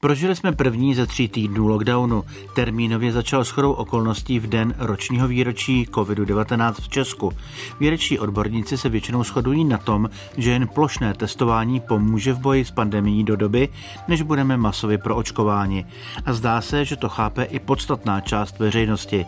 Prožili 0.00 0.36
jsme 0.36 0.52
první 0.52 0.94
ze 0.94 1.06
tří 1.06 1.28
týdnů 1.28 1.68
lockdownu. 1.68 2.24
Termínově 2.54 3.12
začal 3.12 3.44
s 3.44 3.50
chodou 3.50 3.72
okolností 3.72 4.38
v 4.38 4.46
den 4.46 4.74
ročního 4.78 5.28
výročí 5.28 5.86
COVID-19 5.90 6.72
v 6.72 6.88
Česku. 6.88 7.32
Vědečtí 7.80 8.18
odborníci 8.18 8.78
se 8.78 8.88
většinou 8.88 9.24
shodují 9.24 9.64
na 9.64 9.78
tom, 9.78 10.10
že 10.36 10.50
jen 10.50 10.68
plošné 10.68 11.14
testování 11.14 11.80
pomůže 11.80 12.32
v 12.32 12.38
boji 12.38 12.64
s 12.64 12.70
pandemí 12.70 13.24
do 13.24 13.36
doby, 13.36 13.68
než 14.08 14.22
budeme 14.22 14.56
masově 14.56 14.98
proočkováni. 14.98 15.86
A 16.24 16.32
zdá 16.32 16.60
se, 16.60 16.84
že 16.84 16.96
to 16.96 17.08
chápe 17.08 17.44
i 17.44 17.58
podstatná 17.58 18.20
část 18.20 18.58
veřejnosti. 18.58 19.26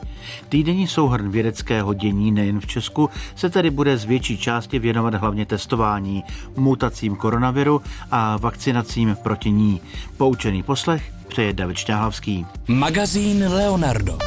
Týdenní 0.48 0.86
souhrn 0.86 1.30
vědeckého 1.30 1.94
dění 1.94 2.32
nejen 2.32 2.60
v 2.60 2.66
Česku 2.66 3.10
se 3.34 3.50
tedy 3.50 3.70
bude 3.70 3.98
z 3.98 4.04
větší 4.04 4.38
části 4.38 4.78
věnovat 4.78 5.14
hlavně 5.14 5.46
testování, 5.46 6.24
mutacím 6.56 7.16
koronaviru 7.16 7.82
a 8.10 8.36
vakcinacím 8.36 9.16
proti 9.22 9.50
ní. 9.50 9.80
Poučený 10.16 10.59
poslech 10.62 11.12
přeje 11.28 11.52
David 11.52 11.76
Šťáhlavský. 11.76 12.46
Magazín 12.68 13.48
Leonardo. 13.48 14.18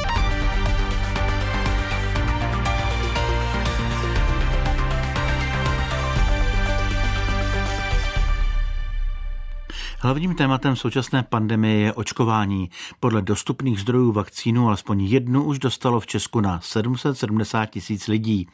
Hlavním 10.03 10.35
tématem 10.35 10.75
současné 10.75 11.23
pandemie 11.23 11.79
je 11.79 11.93
očkování. 11.93 12.69
Podle 12.99 13.21
dostupných 13.21 13.79
zdrojů 13.79 14.11
vakcínu 14.11 14.67
alespoň 14.67 15.01
jednu 15.01 15.43
už 15.43 15.59
dostalo 15.59 15.99
v 15.99 16.07
Česku 16.07 16.41
na 16.41 16.59
770 16.59 17.65
tisíc 17.65 18.07
lidí. 18.07 18.47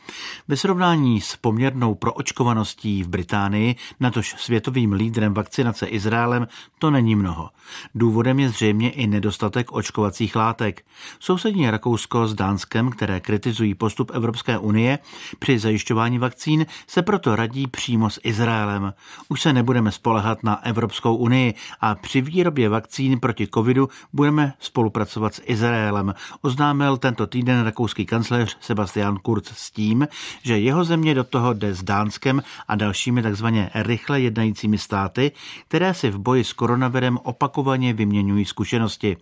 Ve 0.47 0.57
srovnání 0.57 1.21
s 1.21 1.35
poměrnou 1.35 1.95
proočkovaností 1.95 3.03
v 3.03 3.07
Británii, 3.07 3.75
natož 3.99 4.35
světovým 4.37 4.93
lídrem 4.93 5.33
vakcinace 5.33 5.85
Izraelem, 5.85 6.47
to 6.79 6.91
není 6.91 7.15
mnoho. 7.15 7.49
Důvodem 7.95 8.39
je 8.39 8.49
zřejmě 8.49 8.89
i 8.89 9.07
nedostatek 9.07 9.71
očkovacích 9.71 10.35
látek. 10.35 10.85
Sousední 11.19 11.69
Rakousko 11.69 12.27
s 12.27 12.33
Dánskem, 12.33 12.89
které 12.89 13.19
kritizují 13.19 13.75
postup 13.75 14.11
Evropské 14.13 14.57
unie 14.57 14.99
při 15.39 15.59
zajišťování 15.59 16.19
vakcín, 16.19 16.65
se 16.87 17.01
proto 17.01 17.35
radí 17.35 17.67
přímo 17.67 18.09
s 18.09 18.19
Izraelem. 18.23 18.93
Už 19.29 19.41
se 19.41 19.53
nebudeme 19.53 19.91
spolehat 19.91 20.43
na 20.43 20.65
Evropskou 20.65 21.15
unii 21.15 21.38
unii 21.39 21.53
a 21.81 21.95
při 21.95 22.21
výrobě 22.21 22.69
vakcín 22.69 23.19
proti 23.19 23.47
covidu 23.47 23.89
budeme 24.13 24.53
spolupracovat 24.59 25.33
s 25.33 25.41
Izraelem, 25.45 26.13
oznámil 26.41 26.97
tento 26.97 27.27
týden 27.27 27.63
rakouský 27.63 28.05
kancléř 28.05 28.57
Sebastian 28.61 29.17
Kurz 29.17 29.51
s 29.53 29.71
tím, 29.71 30.07
že 30.43 30.59
jeho 30.59 30.83
země 30.83 31.15
do 31.15 31.23
toho 31.23 31.53
jde 31.53 31.73
s 31.73 31.83
Dánskem 31.83 32.43
a 32.67 32.75
dalšími 32.75 33.21
takzvaně 33.21 33.69
rychle 33.75 34.21
jednajícími 34.21 34.77
státy, 34.77 35.31
které 35.67 35.93
si 35.93 36.09
v 36.09 36.17
boji 36.19 36.43
s 36.43 36.53
koronavirem 36.53 37.17
opakovaně 37.23 37.93
vyměňují 37.93 38.45
zkušenosti. 38.45 39.17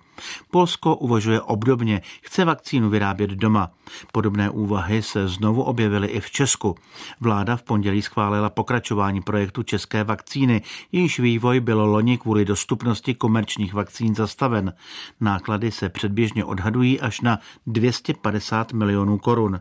Polsko 0.52 0.96
uvažuje 0.96 1.42
obdobně, 1.42 2.02
chce 2.22 2.46
vakcínu 2.46 2.90
vyrábět 2.90 3.30
doma. 3.30 3.70
Podobné 4.12 4.50
úvahy 4.50 5.02
se 5.02 5.28
znovu 5.28 5.64
objevily 5.64 6.08
i 6.08 6.20
v 6.20 6.32
Česku. 6.32 6.76
Vláda 7.20 7.56
v 7.56 7.64
pondělí 7.64 8.02
schválila 8.02 8.50
pokračování 8.50 9.22
projektu 9.22 9.64
české 9.64 10.04
vakcíny, 10.04 10.62
jejíž 10.92 11.20
vývoj 11.20 11.60
bylo 11.60 11.86
loni 11.86 12.07
loni 12.08 12.18
kvůli 12.18 12.46
dostupnosti 12.46 13.14
komerčních 13.14 13.74
vakcín 13.74 14.16
zastaven. 14.16 14.74
Náklady 15.22 15.72
se 15.72 15.90
předběžně 15.90 16.46
odhadují 16.46 17.02
až 17.02 17.22
na 17.22 17.40
250 17.68 18.74
milionů 18.74 19.18
korun. 19.18 19.60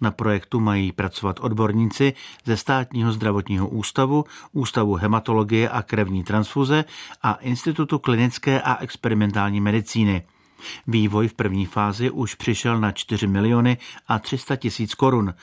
Na 0.00 0.10
projektu 0.10 0.60
mají 0.60 0.92
pracovat 0.92 1.40
odborníci 1.40 2.14
ze 2.44 2.56
státního 2.56 3.12
zdravotního 3.12 3.68
ústavu, 3.68 4.24
Ústavu 4.52 4.94
hematologie 4.94 5.68
a 5.68 5.82
krevní 5.82 6.24
transfuze 6.24 6.84
a 7.22 7.32
Institutu 7.34 7.98
klinické 7.98 8.60
a 8.60 8.76
experimentální 8.82 9.60
medicíny. 9.60 10.22
Vývoj 10.86 11.28
v 11.28 11.34
první 11.34 11.66
fázi 11.66 12.10
už 12.10 12.34
přišel 12.34 12.80
na 12.80 12.92
4 12.92 13.26
miliony 13.26 13.76
a 14.08 14.18
300 14.18 14.56
tisíc 14.56 14.94
korun. 14.94 15.34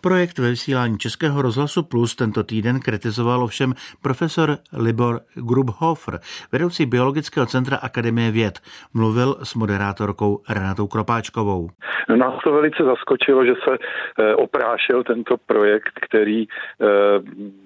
Projekt 0.00 0.38
ve 0.38 0.50
vysílání 0.50 0.98
Českého 0.98 1.42
rozhlasu 1.42 1.82
Plus 1.82 2.14
tento 2.14 2.42
týden 2.42 2.80
kritizoval 2.80 3.42
ovšem 3.42 3.74
profesor 4.02 4.58
Libor 4.72 5.20
Grubhofer, 5.34 6.20
vedoucí 6.52 6.86
Biologického 6.86 7.46
centra 7.46 7.76
Akademie 7.76 8.30
věd. 8.30 8.58
Mluvil 8.94 9.36
s 9.42 9.54
moderátorkou 9.54 10.42
Renatou 10.48 10.86
Kropáčkovou. 10.86 11.70
Nás 12.08 12.34
to 12.44 12.52
velice 12.52 12.84
zaskočilo, 12.84 13.44
že 13.44 13.54
se 13.54 13.78
eh, 13.78 14.34
oprášil 14.34 15.04
tento 15.04 15.36
projekt, 15.46 15.92
který 16.00 16.46
eh, 16.48 16.86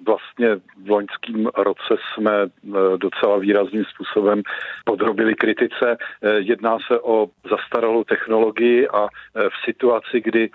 vlastně 0.05 0.55
v 0.85 0.89
loňském 0.89 1.45
roce 1.57 1.95
jsme 2.13 2.31
eh, 2.43 2.97
docela 2.97 3.37
výrazným 3.37 3.83
způsobem 3.85 4.41
podrobili 4.85 5.35
kritice. 5.35 5.97
Jedná 6.37 6.77
se 6.87 6.99
o 7.07 7.31
zastaralou 7.49 8.03
technologii 8.03 8.87
a 8.87 9.07
v 9.33 9.55
situaci, 9.65 10.21
kdy 10.21 10.49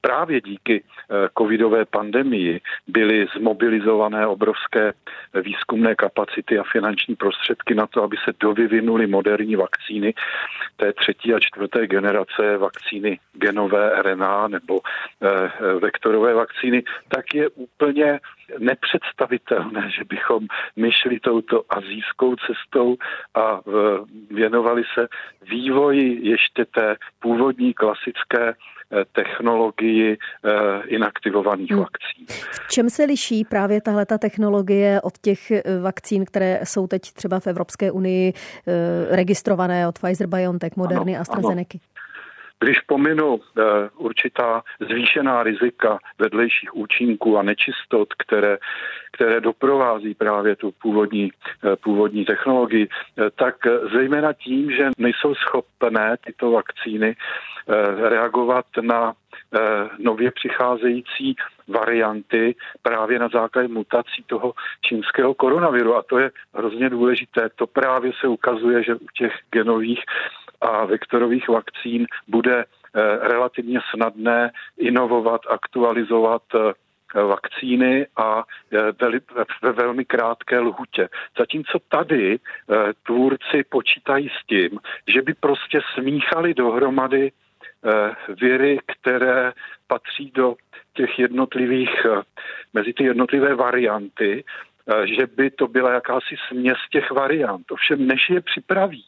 právě 0.00 0.40
díky 0.40 0.84
eh, 0.84 1.28
covidové 1.38 1.84
pandemii 1.84 2.60
byly 2.86 3.26
zmobilizované 3.36 4.26
obrovské 4.26 4.92
výzkumné 5.42 5.94
kapacity 5.94 6.58
a 6.58 6.62
finanční 6.72 7.16
prostředky 7.16 7.74
na 7.74 7.86
to, 7.86 8.02
aby 8.02 8.16
se 8.24 8.32
dovyvinuly 8.40 9.06
moderní 9.06 9.56
vakcíny 9.56 10.14
té 10.76 10.92
třetí 10.92 11.34
a 11.34 11.40
čtvrté 11.40 11.86
generace 11.86 12.56
vakcíny 12.56 13.20
genové 13.32 14.02
RNA 14.02 14.48
nebo 14.48 14.80
eh, 14.80 15.78
vektorové 15.80 16.34
vakcíny, 16.34 16.82
tak 17.08 17.34
je 17.34 17.48
úplně 17.48 18.20
nepředstavitelné, 18.58 19.90
že 19.90 20.04
bychom 20.04 20.46
myšli 20.76 21.20
touto 21.20 21.64
azijskou 21.70 22.36
cestou 22.36 22.96
a 23.34 23.60
věnovali 24.30 24.82
se 24.94 25.08
vývoji 25.50 26.28
ještě 26.28 26.64
té 26.64 26.96
původní 27.20 27.74
klasické 27.74 28.38
Eh, 28.38 28.54
technologii 29.12 30.12
eh, 30.12 30.82
inaktivovaných 30.86 31.70
hmm. 31.70 31.80
vakcín. 31.80 32.26
V 32.66 32.68
čem 32.68 32.90
se 32.90 33.04
liší 33.04 33.44
právě 33.44 33.80
tahle 33.80 34.06
technologie 34.06 35.00
od 35.00 35.18
těch 35.18 35.50
eh, 35.50 35.62
vakcín, 35.82 36.24
které 36.24 36.60
jsou 36.64 36.86
teď 36.86 37.12
třeba 37.12 37.40
v 37.40 37.46
Evropské 37.46 37.92
unii 37.92 38.32
registrované 39.10 39.88
od 39.88 39.98
Pfizer, 39.98 40.26
BioNTech, 40.26 40.76
Moderny 40.76 41.16
a 41.16 41.20
AstraZeneca? 41.20 41.78
Ano. 41.82 41.97
Když 42.60 42.80
pominu 42.80 43.34
uh, 43.34 43.40
určitá 43.96 44.62
zvýšená 44.80 45.42
rizika 45.42 45.98
vedlejších 46.18 46.76
účinků 46.76 47.38
a 47.38 47.42
nečistot, 47.42 48.14
které, 48.14 48.58
které 49.12 49.40
doprovází 49.40 50.14
právě 50.14 50.56
tu 50.56 50.72
původní, 50.82 51.30
uh, 51.32 51.76
původní 51.76 52.24
technologii, 52.24 52.88
uh, 52.88 53.24
tak 53.36 53.54
zejména 53.92 54.32
tím, 54.32 54.70
že 54.70 54.90
nejsou 54.98 55.34
schopné 55.34 56.16
tyto 56.26 56.50
vakcíny 56.50 57.16
reagovat 58.08 58.64
na 58.80 59.12
nově 59.98 60.30
přicházející 60.30 61.36
varianty 61.68 62.56
právě 62.82 63.18
na 63.18 63.28
základě 63.28 63.68
mutací 63.68 64.24
toho 64.26 64.52
čínského 64.80 65.34
koronaviru. 65.34 65.96
A 65.96 66.02
to 66.02 66.18
je 66.18 66.30
hrozně 66.54 66.90
důležité. 66.90 67.48
To 67.56 67.66
právě 67.66 68.12
se 68.20 68.28
ukazuje, 68.28 68.82
že 68.82 68.94
u 68.94 69.06
těch 69.18 69.32
genových 69.50 70.00
a 70.60 70.84
vektorových 70.84 71.48
vakcín 71.48 72.06
bude 72.28 72.64
eh, 72.64 73.28
relativně 73.28 73.80
snadné 73.94 74.50
inovovat, 74.78 75.40
aktualizovat 75.50 76.42
eh, 76.54 76.72
vakcíny 77.22 78.06
a 78.16 78.44
eh, 78.72 78.78
ve 79.62 79.72
velmi 79.72 80.04
krátké 80.04 80.58
lhutě. 80.58 81.08
Zatímco 81.38 81.78
tady 81.88 82.38
tvůrci 83.06 83.64
počítají 83.68 84.28
s 84.28 84.46
tím, 84.46 84.80
že 85.06 85.22
by 85.22 85.34
prostě 85.34 85.80
smíchali 85.94 86.54
dohromady 86.54 87.32
viry, 88.40 88.78
které 88.86 89.52
patří 89.86 90.30
do 90.34 90.54
těch 90.94 91.18
jednotlivých, 91.18 92.06
mezi 92.74 92.92
ty 92.92 93.04
jednotlivé 93.04 93.54
varianty 93.54 94.44
Eh, 94.90 95.06
že 95.06 95.26
by 95.26 95.50
to 95.50 95.68
byla 95.68 95.92
jakási 95.92 96.36
směs 96.48 96.78
těch 96.90 97.10
variant. 97.10 97.70
Ovšem, 97.70 98.06
než 98.06 98.30
je 98.30 98.40
připraví, 98.40 99.04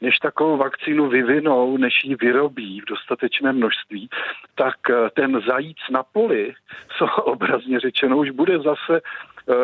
než 0.00 0.18
takovou 0.18 0.56
vakcínu 0.56 1.08
vyvinou, 1.08 1.76
než 1.76 2.04
ji 2.04 2.14
vyrobí 2.14 2.80
v 2.80 2.84
dostatečném 2.84 3.56
množství, 3.56 4.08
tak 4.54 4.74
eh, 4.90 5.10
ten 5.14 5.40
zajíc 5.46 5.76
na 5.90 6.02
poli, 6.02 6.54
co 6.98 7.06
obrazně 7.06 7.80
řečeno, 7.80 8.18
už 8.18 8.30
bude 8.30 8.58
zase 8.58 9.00
eh, 9.00 9.00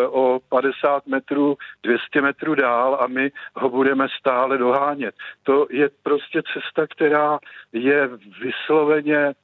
o 0.06 0.40
50 0.48 1.06
metrů, 1.06 1.56
200 1.82 2.20
metrů 2.20 2.54
dál 2.54 2.98
a 3.00 3.06
my 3.06 3.32
ho 3.54 3.70
budeme 3.70 4.06
stále 4.19 4.58
dohánět. 4.58 5.14
To 5.42 5.66
je 5.70 5.90
prostě 6.02 6.42
cesta, 6.54 6.86
která 6.86 7.38
je 7.72 8.08
vysloveně, 8.40 9.34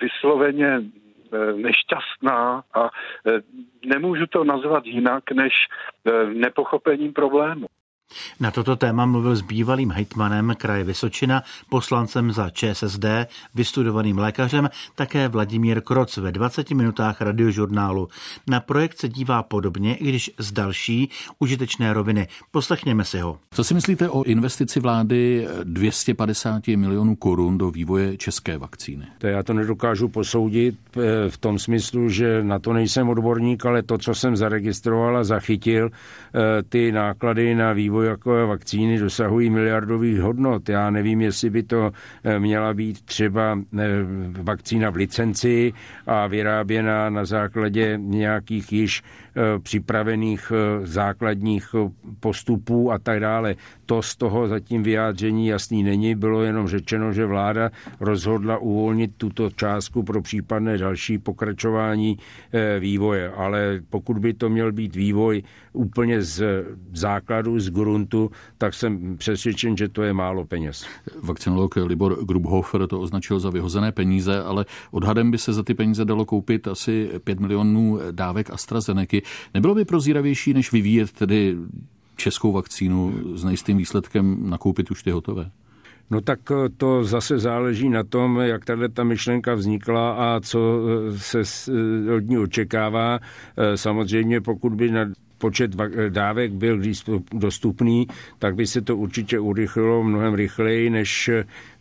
vysloveně 0.00 0.80
Eh, 1.32 1.52
nešťastná 1.52 2.62
a 2.74 2.90
eh, 3.26 3.40
nemůžu 3.86 4.26
to 4.26 4.44
nazvat 4.44 4.86
jinak 4.86 5.30
než 5.30 5.52
eh, 6.06 6.26
nepochopením 6.26 7.12
problému. 7.12 7.66
Na 8.40 8.50
toto 8.50 8.76
téma 8.76 9.06
mluvil 9.06 9.36
s 9.36 9.42
bývalým 9.42 9.90
hejtmanem 9.90 10.54
kraje 10.58 10.84
Vysočina, 10.84 11.42
poslancem 11.68 12.32
za 12.32 12.50
ČSSD, 12.50 13.04
vystudovaným 13.54 14.18
lékařem, 14.18 14.70
také 14.94 15.28
Vladimír 15.28 15.80
Kroc 15.80 16.16
ve 16.16 16.32
20 16.32 16.70
minutách 16.70 17.20
radiožurnálu. 17.20 18.08
Na 18.46 18.60
projekt 18.60 18.98
se 18.98 19.08
dívá 19.08 19.42
podobně, 19.42 19.94
i 19.94 20.08
když 20.08 20.30
z 20.38 20.52
další 20.52 21.10
užitečné 21.38 21.92
roviny. 21.92 22.28
Poslechněme 22.50 23.04
si 23.04 23.20
ho. 23.20 23.38
Co 23.50 23.64
si 23.64 23.74
myslíte 23.74 24.08
o 24.08 24.22
investici 24.22 24.80
vlády 24.80 25.46
250 25.64 26.68
milionů 26.68 27.16
korun 27.16 27.58
do 27.58 27.70
vývoje 27.70 28.16
české 28.16 28.58
vakcíny? 28.58 29.06
To 29.18 29.26
já 29.26 29.42
to 29.42 29.52
nedokážu 29.52 30.08
posoudit 30.08 30.74
eh, 30.96 31.00
v 31.30 31.38
tom 31.38 31.58
smyslu, 31.58 32.08
že 32.08 32.42
na 32.42 32.58
to 32.58 32.72
nejsem 32.72 33.08
odborník, 33.08 33.66
ale 33.66 33.82
to, 33.82 33.98
co 33.98 34.14
jsem 34.14 34.36
zaregistroval 34.36 35.16
a 35.16 35.24
zachytil, 35.24 35.90
eh, 35.90 36.62
ty 36.62 36.92
náklady 36.92 37.54
na 37.54 37.72
vývoj 37.72 37.99
jako 38.02 38.46
vakcíny 38.46 38.98
dosahují 38.98 39.50
miliardových 39.50 40.20
hodnot. 40.20 40.68
Já 40.68 40.90
nevím, 40.90 41.20
jestli 41.20 41.50
by 41.50 41.62
to 41.62 41.92
eh, 42.24 42.38
měla 42.38 42.74
být 42.74 43.02
třeba 43.02 43.58
eh, 43.78 43.86
vakcína 44.42 44.90
v 44.90 44.96
licenci 44.96 45.72
a 46.06 46.26
vyráběna 46.26 47.10
na 47.10 47.24
základě 47.24 47.98
nějakých 48.02 48.72
již 48.72 49.02
Eh, 49.36 49.58
připravených 49.58 50.52
základních 50.82 51.74
postupů 52.20 52.92
a 52.92 52.98
tak 52.98 53.20
dále. 53.20 53.54
To 53.86 54.02
z 54.02 54.16
toho 54.16 54.48
zatím 54.48 54.82
vyjádření 54.82 55.46
jasný 55.46 55.82
není. 55.82 56.14
Bylo 56.14 56.42
jenom 56.42 56.68
řečeno, 56.68 57.12
že 57.12 57.26
vláda 57.26 57.70
rozhodla 58.00 58.58
uvolnit 58.58 59.10
tuto 59.16 59.50
částku 59.50 60.02
pro 60.02 60.22
případné 60.22 60.78
další 60.78 61.18
pokračování 61.18 62.18
vývoje. 62.78 63.30
Ale 63.30 63.80
pokud 63.90 64.18
by 64.18 64.34
to 64.34 64.48
měl 64.48 64.72
být 64.72 64.96
vývoj 64.96 65.42
úplně 65.72 66.22
z 66.22 66.64
základu, 66.92 67.60
z 67.60 67.68
gruntu, 67.90 68.30
tak 68.58 68.74
jsem 68.74 69.16
přesvědčen, 69.16 69.76
že 69.76 69.88
to 69.88 70.02
je 70.02 70.12
málo 70.12 70.44
peněz. 70.44 70.86
Vakcinolog 71.22 71.76
Libor 71.76 72.24
Grubhofer 72.24 72.86
to 72.86 73.00
označil 73.00 73.40
za 73.40 73.50
vyhozené 73.50 73.92
peníze, 73.92 74.42
ale 74.42 74.64
odhadem 74.90 75.30
by 75.30 75.38
se 75.38 75.52
za 75.52 75.62
ty 75.62 75.74
peníze 75.74 76.04
dalo 76.04 76.24
koupit 76.24 76.68
asi 76.68 77.10
5 77.24 77.40
milionů 77.40 77.98
dávek 78.10 78.50
AstraZeneca. 78.50 79.16
Nebylo 79.54 79.74
by 79.74 79.84
prozíravější, 79.84 80.54
než 80.54 80.72
vyvíjet 80.72 81.12
tedy 81.12 81.56
českou 82.16 82.52
vakcínu 82.52 83.14
s 83.34 83.44
nejistým 83.44 83.76
výsledkem 83.76 84.50
nakoupit 84.50 84.90
už 84.90 85.02
ty 85.02 85.10
hotové? 85.10 85.50
No 86.10 86.20
tak 86.20 86.40
eh, 86.50 86.68
to 86.76 87.04
zase 87.04 87.38
záleží 87.38 87.88
na 87.88 88.04
tom, 88.04 88.38
jak 88.38 88.64
tahle 88.64 88.88
ta 88.88 89.04
myšlenka 89.04 89.54
vznikla 89.54 90.12
a 90.12 90.40
co 90.40 90.58
eh, 90.58 91.18
se 91.18 91.40
eh, 92.08 92.14
od 92.14 92.24
ní 92.28 92.38
očekává. 92.38 93.18
Samozřejmě 93.74 94.40
pokud 94.40 94.74
by 94.74 94.90
na 94.90 95.06
počet 95.40 95.70
dávek 96.08 96.52
byl 96.52 96.80
dostupný, 97.32 98.06
tak 98.38 98.54
by 98.54 98.66
se 98.66 98.80
to 98.80 98.96
určitě 98.96 99.38
urychlilo 99.38 100.04
mnohem 100.04 100.34
rychleji 100.34 100.90
než 100.90 101.30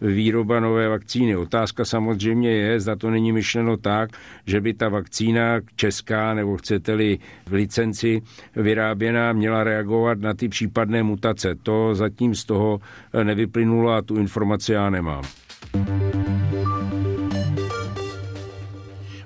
výroba 0.02 0.60
nové 0.60 0.88
vakcíny. 0.88 1.36
Otázka 1.36 1.86
samozřejmě 1.86 2.52
je, 2.52 2.80
zda 2.80 2.96
to 2.96 3.10
není 3.12 3.32
myšleno 3.32 3.78
tak, 3.78 4.10
že 4.46 4.62
by 4.62 4.74
ta 4.74 4.90
vakcína 4.90 5.60
česká, 5.76 6.34
nebo 6.34 6.58
chcete-li 6.58 7.20
v 7.46 7.54
licenci 7.54 8.22
vyráběná, 8.56 9.34
měla 9.34 9.64
reagovat 9.64 10.20
na 10.20 10.34
ty 10.34 10.50
případné 10.50 11.04
mutace. 11.04 11.56
To 11.64 11.96
zatím 11.96 12.36
z 12.36 12.46
toho 12.46 12.80
nevyplynulo 13.24 13.92
a 13.92 14.02
tu 14.02 14.16
informaci 14.16 14.74
já 14.74 14.90
nemám. 14.90 15.24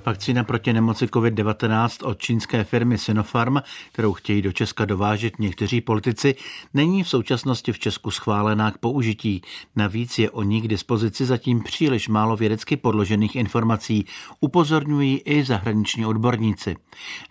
Vakcína 0.06 0.44
proti 0.44 0.74
nemoci 0.74 1.06
COVID-19 1.06 2.08
od 2.08 2.20
čínské 2.20 2.64
firmy 2.64 2.98
Sinopharm, 2.98 3.58
kterou 3.92 4.14
chtějí 4.14 4.42
do 4.42 4.52
Česka 4.52 4.86
dovážet 4.86 5.40
někteří 5.40 5.82
politici, 5.82 6.36
není 6.74 7.04
v 7.04 7.10
současnosti 7.10 7.72
v 7.74 7.80
Česku 7.80 8.12
schválená 8.12 8.72
k 8.72 8.78
použití. 8.78 9.42
Navíc 9.76 10.20
je 10.20 10.30
o 10.30 10.44
ní 10.44 10.62
k 10.62 10.68
dispozici 10.68 11.26
zatím 11.26 11.64
příliš 11.64 12.08
málo 12.08 12.36
vědecky 12.36 12.78
podložených 12.78 13.36
informací, 13.36 14.06
upozorňují 14.40 15.18
i 15.18 15.44
zahraniční 15.44 16.06
odborníci. 16.06 16.76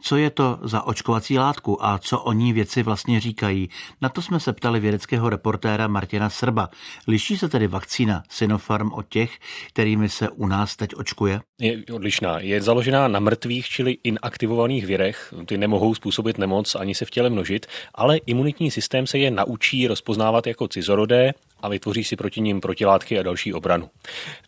Co 0.01 0.17
je 0.17 0.31
to 0.31 0.59
za 0.63 0.83
očkovací 0.83 1.39
látku 1.39 1.85
a 1.85 1.99
co 1.99 2.21
o 2.21 2.33
ní 2.33 2.53
věci 2.53 2.83
vlastně 2.83 3.21
říkají? 3.21 3.69
Na 4.01 4.09
to 4.09 4.23
jsme 4.23 4.41
se 4.41 4.53
ptali 4.53 4.81
vědeckého 4.81 5.29
reportéra 5.29 5.87
Martina 5.89 6.31
Srba. 6.31 6.69
Liší 7.09 7.39
se 7.39 7.49
tedy 7.49 7.67
vakcína 7.67 8.23
Sinopharm 8.29 8.93
od 8.93 9.09
těch, 9.09 9.39
kterými 9.69 10.09
se 10.09 10.31
u 10.31 10.47
nás 10.47 10.77
teď 10.77 10.95
očkuje? 10.95 11.41
Je 11.61 11.83
odlišná. 11.93 12.41
Je 12.41 12.62
založená 12.63 13.09
na 13.09 13.21
mrtvých, 13.21 13.69
čili 13.69 13.99
inaktivovaných 14.05 14.87
virech. 14.87 15.35
Ty 15.47 15.59
nemohou 15.59 15.95
způsobit 15.95 16.39
nemoc 16.39 16.75
ani 16.75 16.95
se 16.95 17.05
v 17.05 17.11
těle 17.11 17.31
množit, 17.31 17.67
ale 17.95 18.17
imunitní 18.17 18.71
systém 18.71 19.07
se 19.07 19.19
je 19.19 19.31
naučí 19.31 19.87
rozpoznávat 19.87 20.47
jako 20.47 20.69
cizorodé 20.69 21.33
a 21.63 21.69
vytvoří 21.69 22.05
si 22.05 22.17
proti 22.17 22.41
ním 22.41 22.61
protilátky 22.61 23.19
a 23.19 23.23
další 23.23 23.55
obranu. 23.55 23.91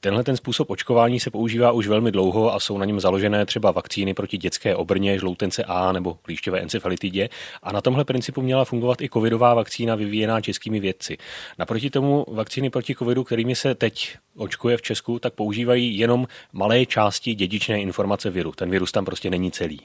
Tenhle 0.00 0.24
ten 0.24 0.36
způsob 0.36 0.70
očkování 0.70 1.20
se 1.20 1.30
používá 1.30 1.72
už 1.72 1.86
velmi 1.86 2.12
dlouho 2.12 2.54
a 2.54 2.60
jsou 2.60 2.78
na 2.78 2.84
něm 2.84 3.00
založené 3.00 3.46
třeba 3.46 3.70
vakcíny 3.70 4.14
proti 4.14 4.36
dětské 4.38 4.76
obrně, 4.76 5.18
žloutence 5.18 5.64
A 5.64 5.92
nebo 5.92 6.14
klíšťové 6.22 6.60
encefalitidě 6.60 7.28
a 7.62 7.72
na 7.72 7.80
tomhle 7.80 8.04
principu 8.04 8.42
měla 8.42 8.64
fungovat 8.64 9.02
i 9.02 9.08
covidová 9.08 9.54
vakcína 9.54 9.94
vyvíjená 9.94 10.40
českými 10.40 10.80
vědci. 10.80 11.16
Naproti 11.58 11.90
tomu 11.90 12.26
vakcíny 12.28 12.70
proti 12.70 12.94
covidu, 12.94 13.24
kterými 13.24 13.56
se 13.56 13.74
teď 13.74 14.16
očkuje 14.36 14.76
v 14.76 14.82
Česku, 14.82 15.18
tak 15.18 15.34
používají 15.34 15.98
jenom 15.98 16.26
malé 16.52 16.86
části 16.86 17.34
dědičné 17.34 17.80
informace 17.80 18.30
viru. 18.30 18.52
Ten 18.52 18.70
virus 18.70 18.92
tam 18.92 19.04
prostě 19.04 19.30
není 19.30 19.50
celý. 19.50 19.80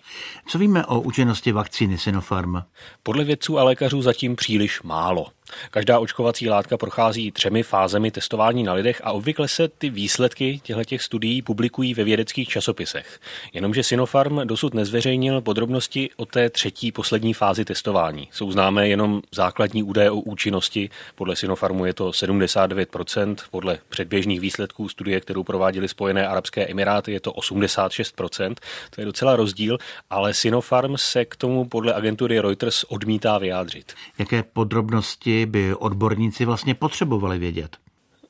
Co 0.47 0.57
víme 0.57 0.85
o 0.85 1.01
účinnosti 1.01 1.51
vakcíny 1.51 1.97
Sinopharm? 1.97 2.55
Podle 3.03 3.23
vědců 3.23 3.59
a 3.59 3.63
lékařů 3.63 4.01
zatím 4.01 4.35
příliš 4.35 4.81
málo. 4.81 5.27
Každá 5.71 5.99
očkovací 5.99 6.49
látka 6.49 6.77
prochází 6.77 7.31
třemi 7.31 7.63
fázemi 7.63 8.11
testování 8.11 8.63
na 8.63 8.73
lidech 8.73 9.01
a 9.03 9.11
obvykle 9.11 9.47
se 9.47 9.67
ty 9.67 9.89
výsledky 9.89 10.59
těchto 10.63 10.97
studií 10.99 11.41
publikují 11.41 11.93
ve 11.93 12.03
vědeckých 12.03 12.49
časopisech. 12.49 13.19
Jenomže 13.53 13.83
Sinopharm 13.83 14.47
dosud 14.47 14.73
nezveřejnil 14.73 15.41
podrobnosti 15.41 16.09
o 16.15 16.25
té 16.25 16.49
třetí 16.49 16.91
poslední 16.91 17.33
fázi 17.33 17.65
testování. 17.65 18.27
Jsou 18.31 18.51
známé 18.51 18.87
jenom 18.87 19.21
základní 19.31 19.83
údaje 19.83 20.11
o 20.11 20.15
účinnosti. 20.15 20.89
Podle 21.15 21.35
Sinopharmu 21.35 21.85
je 21.85 21.93
to 21.93 22.09
79%, 22.09 23.35
podle 23.51 23.77
předběžných 23.89 24.39
výsledků 24.39 24.89
studie, 24.89 25.19
kterou 25.19 25.43
prováděly 25.43 25.87
Spojené 25.87 26.27
arabské 26.27 26.67
emiráty, 26.67 27.11
je 27.11 27.19
to 27.19 27.31
86%. 27.31 28.55
To 28.89 29.01
je 29.01 29.05
docela 29.05 29.35
rozdíl, 29.35 29.77
ale 30.09 30.33
Sinopharm 30.33 30.97
se 30.97 31.25
k 31.25 31.35
tomu 31.35 31.65
podle 31.65 31.93
agentury 31.93 32.39
Reuters 32.39 32.83
odmítá 32.83 33.37
vyjádřit. 33.37 33.93
Jaké 34.19 34.43
podrobnosti 34.43 35.38
by 35.45 35.75
odborníci 35.75 36.45
vlastně 36.45 36.75
potřebovali 36.75 37.39
vědět? 37.39 37.77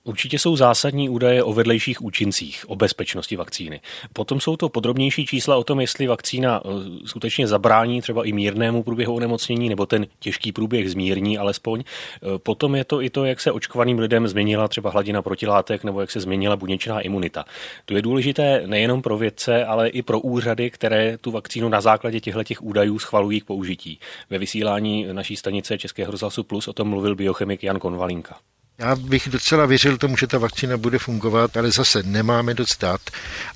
Určitě 0.09 0.39
jsou 0.39 0.55
zásadní 0.55 1.09
údaje 1.09 1.43
o 1.43 1.53
vedlejších 1.53 2.01
účincích, 2.01 2.65
o 2.67 2.75
bezpečnosti 2.75 3.35
vakcíny. 3.35 3.81
Potom 4.13 4.39
jsou 4.39 4.57
to 4.57 4.69
podrobnější 4.69 5.25
čísla 5.25 5.57
o 5.57 5.63
tom, 5.63 5.79
jestli 5.79 6.07
vakcína 6.07 6.61
eh, 6.65 6.69
skutečně 7.07 7.47
zabrání 7.47 8.01
třeba 8.01 8.25
i 8.25 8.31
mírnému 8.31 8.83
průběhu 8.83 9.15
onemocnění, 9.15 9.69
nebo 9.69 9.85
ten 9.85 10.07
těžký 10.19 10.51
průběh 10.51 10.91
zmírní 10.91 11.37
alespoň. 11.37 11.83
Eh, 11.83 12.37
potom 12.37 12.75
je 12.75 12.83
to 12.83 13.01
i 13.01 13.09
to, 13.09 13.25
jak 13.25 13.39
se 13.39 13.51
očkovaným 13.51 13.99
lidem 13.99 14.27
změnila 14.27 14.67
třeba 14.67 14.89
hladina 14.89 15.21
protilátek, 15.21 15.83
nebo 15.83 16.01
jak 16.01 16.11
se 16.11 16.19
změnila 16.19 16.55
buněčná 16.55 16.99
imunita. 16.99 17.45
To 17.85 17.95
je 17.95 18.01
důležité 18.01 18.63
nejenom 18.65 19.01
pro 19.01 19.17
vědce, 19.17 19.65
ale 19.65 19.89
i 19.89 20.01
pro 20.01 20.19
úřady, 20.19 20.69
které 20.69 21.17
tu 21.17 21.31
vakcínu 21.31 21.69
na 21.69 21.81
základě 21.81 22.19
těchto 22.19 22.41
údajů 22.61 22.99
schvalují 22.99 23.41
k 23.41 23.45
použití. 23.45 23.99
Ve 24.29 24.37
vysílání 24.37 25.07
naší 25.11 25.35
stanice 25.35 25.77
Českého 25.77 26.11
rozhlasu 26.11 26.43
Plus 26.43 26.67
o 26.67 26.73
tom 26.73 26.87
mluvil 26.87 27.15
biochemik 27.15 27.63
Jan 27.63 27.79
Konvalinka. 27.79 28.35
Já 28.79 28.95
bych 28.95 29.29
docela 29.29 29.65
věřil 29.65 29.97
tomu, 29.97 30.17
že 30.17 30.27
ta 30.27 30.37
vakcína 30.37 30.77
bude 30.77 30.99
fungovat, 30.99 31.57
ale 31.57 31.71
zase 31.71 32.03
nemáme 32.03 32.53
dost 32.53 32.81
dat 32.81 33.01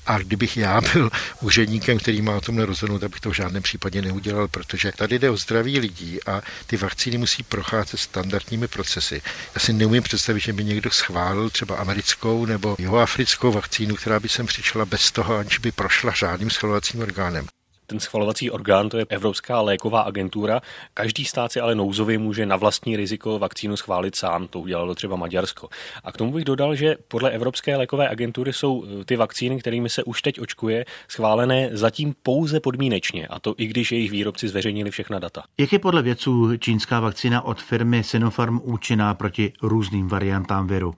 a 0.06 0.18
kdybych 0.18 0.56
já 0.56 0.80
byl 0.80 1.10
úředníkem, 1.40 1.98
který 1.98 2.22
má 2.22 2.36
o 2.36 2.40
tomhle 2.40 2.66
rozhodnout, 2.66 3.04
abych 3.04 3.20
to 3.20 3.30
v 3.30 3.34
žádném 3.34 3.62
případě 3.62 4.02
neudělal, 4.02 4.48
protože 4.48 4.92
tady 4.96 5.18
jde 5.18 5.30
o 5.30 5.36
zdraví 5.36 5.78
lidí 5.78 6.24
a 6.26 6.42
ty 6.66 6.76
vakcíny 6.76 7.18
musí 7.18 7.42
procházet 7.42 8.00
standardními 8.00 8.68
procesy. 8.68 9.22
Já 9.54 9.60
si 9.60 9.72
neumím 9.72 10.02
představit, 10.02 10.40
že 10.40 10.52
by 10.52 10.64
někdo 10.64 10.90
schválil 10.90 11.50
třeba 11.50 11.76
americkou 11.76 12.46
nebo 12.46 12.76
jihoafrickou 12.78 13.52
vakcínu, 13.52 13.94
která 13.94 14.20
by 14.20 14.28
sem 14.28 14.46
přišla 14.46 14.84
bez 14.84 15.12
toho, 15.12 15.36
aniž 15.36 15.58
by 15.58 15.72
prošla 15.72 16.12
žádným 16.16 16.50
schvalovacím 16.50 17.00
orgánem. 17.00 17.46
Ten 17.86 18.00
schvalovací 18.00 18.50
orgán, 18.50 18.88
to 18.88 18.98
je 18.98 19.06
Evropská 19.08 19.60
léková 19.60 20.00
agentura. 20.00 20.60
Každý 20.94 21.24
stát 21.24 21.52
si 21.52 21.60
ale 21.60 21.74
nouzově 21.74 22.18
může 22.18 22.46
na 22.46 22.56
vlastní 22.56 22.96
riziko 22.96 23.38
vakcínu 23.38 23.76
schválit 23.76 24.16
sám. 24.16 24.48
To 24.48 24.60
udělalo 24.60 24.94
třeba 24.94 25.16
Maďarsko. 25.16 25.68
A 26.04 26.12
k 26.12 26.16
tomu 26.16 26.32
bych 26.32 26.44
dodal, 26.44 26.74
že 26.74 26.96
podle 27.08 27.30
Evropské 27.30 27.76
lékové 27.76 28.08
agentury 28.08 28.52
jsou 28.52 28.84
eh, 28.84 29.04
ty 29.04 29.16
vakcíny, 29.16 29.58
kterými 29.58 29.88
se 29.88 30.04
už 30.04 30.22
teď 30.22 30.40
očkuje, 30.40 30.84
schválené 31.08 31.70
zatím 31.72 32.14
pouze 32.22 32.60
podmínečně. 32.60 33.26
A 33.26 33.40
to 33.40 33.54
i 33.58 33.66
když 33.66 33.92
jejich 33.92 34.10
výrobci 34.10 34.48
zveřejnili 34.48 34.90
všechna 34.90 35.18
data. 35.18 35.42
Jak 35.58 35.72
je 35.72 35.78
podle 35.78 36.02
vědců 36.02 36.56
čínská 36.56 37.00
vakcína 37.00 37.42
od 37.42 37.62
firmy 37.62 38.04
Sinopharm 38.04 38.60
účinná 38.62 39.14
proti 39.14 39.52
různým 39.62 40.08
variantám 40.08 40.66
viru? 40.66 40.94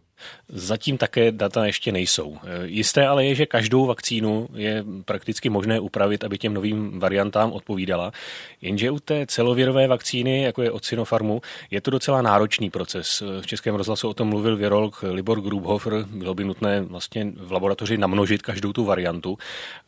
Zatím 0.48 0.98
také 0.98 1.32
data 1.32 1.66
ještě 1.66 1.92
nejsou. 1.92 2.38
Jisté 2.64 3.06
ale 3.06 3.24
je, 3.24 3.34
že 3.34 3.46
každou 3.46 3.86
vakcínu 3.86 4.48
je 4.54 4.84
prakticky 5.04 5.48
možné 5.48 5.80
upravit, 5.80 6.24
aby 6.24 6.38
těm 6.38 6.54
novým 6.54 7.00
variantám 7.00 7.52
odpovídala. 7.52 8.12
Jenže 8.62 8.90
u 8.90 8.98
té 8.98 9.26
celověrové 9.26 9.88
vakcíny, 9.88 10.42
jako 10.42 10.62
je 10.62 10.70
od 10.70 10.84
Sinopharmu, 10.84 11.40
je 11.70 11.80
to 11.80 11.90
docela 11.90 12.22
náročný 12.22 12.70
proces. 12.70 13.22
V 13.40 13.46
Českém 13.46 13.74
rozhlasu 13.74 14.08
o 14.08 14.14
tom 14.14 14.28
mluvil 14.28 14.56
virolog 14.56 15.04
Libor 15.10 15.40
Grubhofer. 15.40 16.06
Bylo 16.10 16.34
by 16.34 16.44
nutné 16.44 16.80
vlastně 16.80 17.32
v 17.36 17.52
laboratoři 17.52 17.98
namnožit 17.98 18.42
každou 18.42 18.72
tu 18.72 18.84
variantu. 18.84 19.38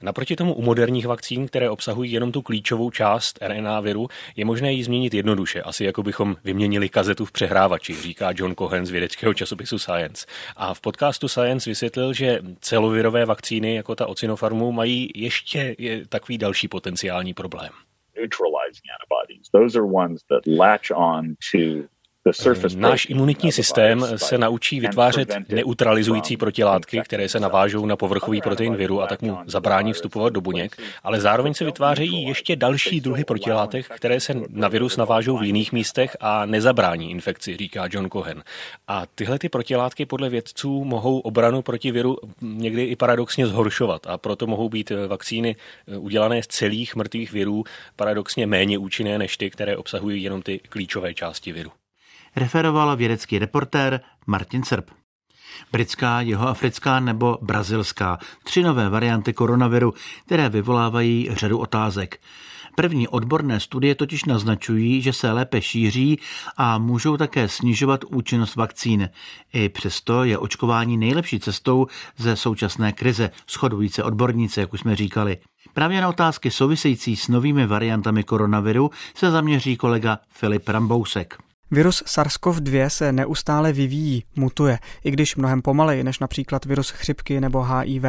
Naproti 0.03 0.37
tomu 0.37 0.55
u 0.55 0.63
moderních 0.63 1.07
vakcín, 1.07 1.47
které 1.47 1.71
obsahují 1.71 2.13
jenom 2.13 2.33
tu 2.33 2.43
klíčovou 2.43 2.91
část 2.91 3.39
RNA 3.43 3.81
viru, 3.81 4.09
je 4.37 4.45
možné 4.45 4.73
ji 4.73 4.85
změnit 4.85 5.15
jednoduše. 5.15 5.63
Asi 5.63 5.85
jako 5.85 6.03
bychom 6.03 6.37
vyměnili 6.45 6.89
kazetu 6.89 7.25
v 7.25 7.33
přehrávači, 7.33 7.95
říká 8.03 8.33
John 8.35 8.55
Cohen 8.55 8.87
z 8.87 8.91
vědeckého 8.91 9.35
časopisu 9.35 9.79
Science. 9.79 10.18
A 10.57 10.75
v 10.75 10.81
podcastu 10.81 11.29
Science 11.29 11.71
vysvětlil, 11.71 12.13
že 12.13 12.41
celovirové 12.61 13.25
vakcíny, 13.27 13.75
jako 13.75 13.95
ta 13.95 14.07
od 14.07 14.19
Sinopharmu, 14.19 14.73
mají 14.73 15.11
ještě 15.15 15.77
takový 16.09 16.39
další 16.39 16.69
potenciální 16.69 17.35
problém. 17.35 17.71
Náš 22.77 23.07
imunitní 23.11 23.53
systém 23.53 24.07
se 24.17 24.39
naučí 24.39 24.81
vytvářet 24.81 25.37
neutralizující 25.49 26.37
protilátky, 26.37 27.01
které 27.05 27.29
se 27.29 27.41
navážou 27.41 27.87
na 27.87 27.97
povrchový 27.97 28.41
protein 28.41 28.77
viru 28.77 29.03
a 29.03 29.07
tak 29.07 29.23
mu 29.23 29.39
zabrání 29.47 29.93
vstupovat 29.93 30.33
do 30.33 30.41
buněk, 30.41 30.77
ale 31.03 31.21
zároveň 31.21 31.55
se 31.55 31.65
vytvářejí 31.65 32.23
ještě 32.23 32.57
další 32.57 33.01
druhy 33.01 33.25
protilátek, 33.25 33.87
které 33.87 34.21
se 34.21 34.35
na 34.51 34.69
virus 34.69 34.97
navážou 34.97 35.39
v 35.39 35.45
jiných 35.45 35.73
místech 35.73 36.17
a 36.21 36.47
nezabrání 36.47 37.11
infekci, 37.11 37.57
říká 37.57 37.89
John 37.91 38.11
Cohen. 38.11 38.43
A 38.89 39.07
tyhle 39.15 39.39
ty 39.39 39.49
protilátky 39.49 40.07
podle 40.07 40.29
vědců 40.29 40.85
mohou 40.85 41.19
obranu 41.19 41.63
proti 41.63 41.91
viru 41.91 42.17
někdy 42.41 42.85
i 42.85 42.97
paradoxně 42.97 43.47
zhoršovat. 43.47 44.07
A 44.07 44.19
proto 44.19 44.47
mohou 44.47 44.69
být 44.69 44.93
vakcíny 45.09 45.57
udělané 45.99 46.43
z 46.43 46.47
celých 46.47 46.97
mrtvých 46.97 47.33
virů 47.33 47.65
paradoxně 47.97 48.47
méně 48.47 48.79
účinné 48.79 49.19
než 49.19 49.37
ty, 49.37 49.51
které 49.51 49.77
obsahují 49.77 50.23
jenom 50.23 50.43
ty 50.43 50.61
klíčové 50.69 51.15
části 51.15 51.53
viru 51.53 51.71
referoval 52.37 52.97
vědecký 52.97 53.39
reportér 53.39 54.01
Martin 54.27 54.63
Serb. 54.63 54.91
Britská, 55.73 56.21
jihoafrická 56.21 57.01
nebo 57.01 57.39
brazilská. 57.43 58.19
Tři 58.45 58.63
nové 58.63 58.89
varianty 58.89 59.33
koronaviru, 59.33 59.95
které 60.27 60.49
vyvolávají 60.49 61.29
řadu 61.33 61.59
otázek. 61.59 62.21
První 62.75 63.09
odborné 63.09 63.61
studie 63.61 63.95
totiž 63.95 64.25
naznačují, 64.25 65.03
že 65.03 65.13
se 65.13 65.33
lépe 65.33 65.63
šíří 65.63 66.21
a 66.57 66.79
můžou 66.79 67.17
také 67.17 67.49
snižovat 67.49 68.05
účinnost 68.05 68.57
vakcín. 68.57 69.09
I 69.53 69.69
přesto 69.69 70.25
je 70.25 70.39
očkování 70.39 70.97
nejlepší 70.97 71.41
cestou 71.41 71.87
ze 72.17 72.37
současné 72.37 72.93
krize, 72.93 73.31
shodují 73.51 73.89
se 73.89 74.03
odborníci, 74.03 74.61
jak 74.61 74.73
už 74.73 74.81
jsme 74.81 74.97
říkali. 74.97 75.39
Právě 75.75 76.01
na 76.01 76.09
otázky 76.09 76.51
související 76.51 77.17
s 77.17 77.29
novými 77.29 77.67
variantami 77.67 78.25
koronaviru 78.25 78.91
se 79.15 79.31
zaměří 79.31 79.77
kolega 79.77 80.19
Filip 80.31 80.69
Rambousek. 80.69 81.48
Virus 81.71 82.03
SARS-CoV-2 82.07 82.87
se 82.89 83.13
neustále 83.13 83.73
vyvíjí, 83.73 84.25
mutuje, 84.37 84.79
i 85.05 85.11
když 85.11 85.37
mnohem 85.37 85.63
pomaleji 85.63 86.05
než 86.05 86.19
například 86.19 86.65
virus 86.65 86.91
chřipky 86.91 87.41
nebo 87.41 87.63
HIV. 87.63 88.05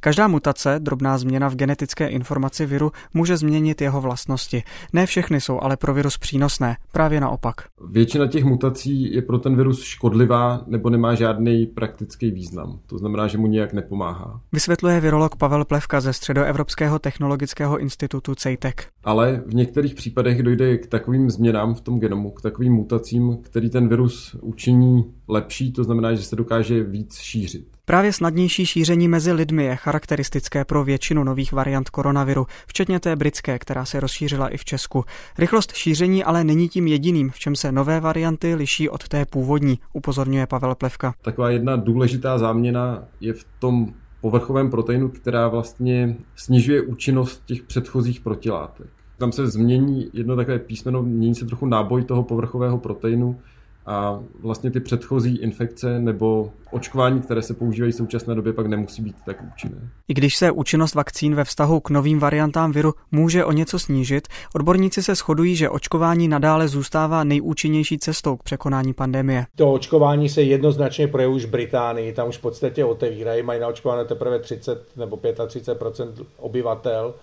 Každá 0.00 0.28
mutace, 0.28 0.76
drobná 0.78 1.18
změna 1.18 1.48
v 1.48 1.56
genetické 1.56 2.08
informaci 2.08 2.66
viru, 2.66 2.92
může 3.14 3.36
změnit 3.36 3.80
jeho 3.80 4.00
vlastnosti. 4.00 4.62
Ne 4.92 5.06
všechny 5.06 5.40
jsou 5.40 5.60
ale 5.60 5.76
pro 5.76 5.94
virus 5.94 6.18
přínosné, 6.18 6.76
právě 6.92 7.20
naopak. 7.20 7.54
Většina 7.90 8.26
těch 8.26 8.44
mutací 8.44 9.14
je 9.14 9.22
pro 9.22 9.38
ten 9.38 9.56
virus 9.56 9.82
škodlivá 9.82 10.64
nebo 10.66 10.90
nemá 10.90 11.14
žádný 11.14 11.66
praktický 11.66 12.30
význam. 12.30 12.78
To 12.86 12.98
znamená, 12.98 13.26
že 13.26 13.38
mu 13.38 13.46
nějak 13.46 13.72
nepomáhá. 13.72 14.40
Vysvětluje 14.52 15.00
virolog 15.00 15.36
Pavel 15.36 15.64
Plevka 15.64 16.00
ze 16.00 16.12
Středoevropského 16.12 16.98
technologického 16.98 17.78
institutu 17.78 18.34
CEITEC. 18.34 18.74
Ale 19.04 19.42
v 19.46 19.54
některých 19.54 19.94
případech 19.94 20.42
dojde 20.42 20.78
k 20.78 20.86
takovým 20.86 21.30
změnám 21.30 21.74
v 21.74 21.80
tom 21.80 22.00
genomu, 22.00 22.30
k 22.30 22.42
takovým 22.42 22.72
mutacím, 22.72 23.03
mutacím, 23.04 23.38
který 23.42 23.70
ten 23.70 23.88
virus 23.88 24.36
učiní 24.40 25.04
lepší, 25.28 25.72
to 25.72 25.84
znamená, 25.84 26.14
že 26.14 26.22
se 26.22 26.36
dokáže 26.36 26.84
víc 26.84 27.18
šířit. 27.18 27.68
Právě 27.84 28.12
snadnější 28.12 28.66
šíření 28.66 29.08
mezi 29.08 29.32
lidmi 29.32 29.64
je 29.64 29.76
charakteristické 29.76 30.64
pro 30.64 30.84
většinu 30.84 31.24
nových 31.24 31.52
variant 31.52 31.90
koronaviru, 31.90 32.46
včetně 32.66 33.00
té 33.00 33.16
britské, 33.16 33.58
která 33.58 33.84
se 33.84 34.00
rozšířila 34.00 34.48
i 34.48 34.56
v 34.56 34.64
Česku. 34.64 35.04
Rychlost 35.38 35.74
šíření 35.74 36.24
ale 36.24 36.44
není 36.44 36.68
tím 36.68 36.86
jediným, 36.86 37.30
v 37.30 37.38
čem 37.38 37.56
se 37.56 37.72
nové 37.72 38.00
varianty 38.00 38.54
liší 38.54 38.88
od 38.88 39.08
té 39.08 39.24
původní, 39.24 39.78
upozorňuje 39.92 40.46
Pavel 40.46 40.74
Plevka. 40.74 41.14
Taková 41.22 41.50
jedna 41.50 41.76
důležitá 41.76 42.38
záměna 42.38 43.04
je 43.20 43.32
v 43.32 43.44
tom 43.58 43.94
povrchovém 44.20 44.70
proteinu, 44.70 45.08
která 45.08 45.48
vlastně 45.48 46.16
snižuje 46.36 46.82
účinnost 46.82 47.42
těch 47.46 47.62
předchozích 47.62 48.20
protilátek. 48.20 49.03
Tam 49.24 49.32
se 49.32 49.46
změní 49.46 50.10
jedno 50.12 50.36
takové 50.36 50.58
písmeno, 50.58 51.02
mění 51.02 51.34
se 51.34 51.46
trochu 51.46 51.66
náboj 51.66 52.04
toho 52.04 52.22
povrchového 52.22 52.78
proteinu 52.78 53.40
a 53.86 54.20
vlastně 54.40 54.70
ty 54.70 54.80
předchozí 54.80 55.36
infekce 55.36 56.00
nebo 56.00 56.50
očkování, 56.70 57.20
které 57.20 57.42
se 57.42 57.54
používají 57.54 57.92
v 57.92 57.96
současné 57.96 58.34
době, 58.34 58.52
pak 58.52 58.66
nemusí 58.66 59.02
být 59.02 59.16
tak 59.26 59.36
účinné. 59.54 59.90
I 60.08 60.14
když 60.14 60.36
se 60.36 60.50
účinnost 60.50 60.94
vakcín 60.94 61.34
ve 61.34 61.44
vztahu 61.44 61.80
k 61.80 61.90
novým 61.90 62.18
variantám 62.18 62.72
viru 62.72 62.92
může 63.12 63.44
o 63.44 63.52
něco 63.52 63.78
snížit, 63.78 64.28
odborníci 64.54 65.02
se 65.02 65.14
shodují, 65.14 65.56
že 65.56 65.68
očkování 65.68 66.28
nadále 66.28 66.68
zůstává 66.68 67.24
nejúčinnější 67.24 67.98
cestou 67.98 68.36
k 68.36 68.42
překonání 68.42 68.94
pandemie. 68.94 69.46
To 69.56 69.72
očkování 69.72 70.28
se 70.28 70.42
jednoznačně 70.42 71.08
projeví 71.08 71.34
už 71.34 71.44
v 71.44 71.50
Británii, 71.50 72.12
tam 72.12 72.28
už 72.28 72.38
v 72.38 72.40
podstatě 72.40 72.84
otevírají, 72.84 73.42
mají 73.42 73.60
naočkované 73.60 74.04
teprve 74.04 74.38
30 74.38 74.96
nebo 74.96 75.16
35% 75.16 76.26
obyvatel 76.36 77.14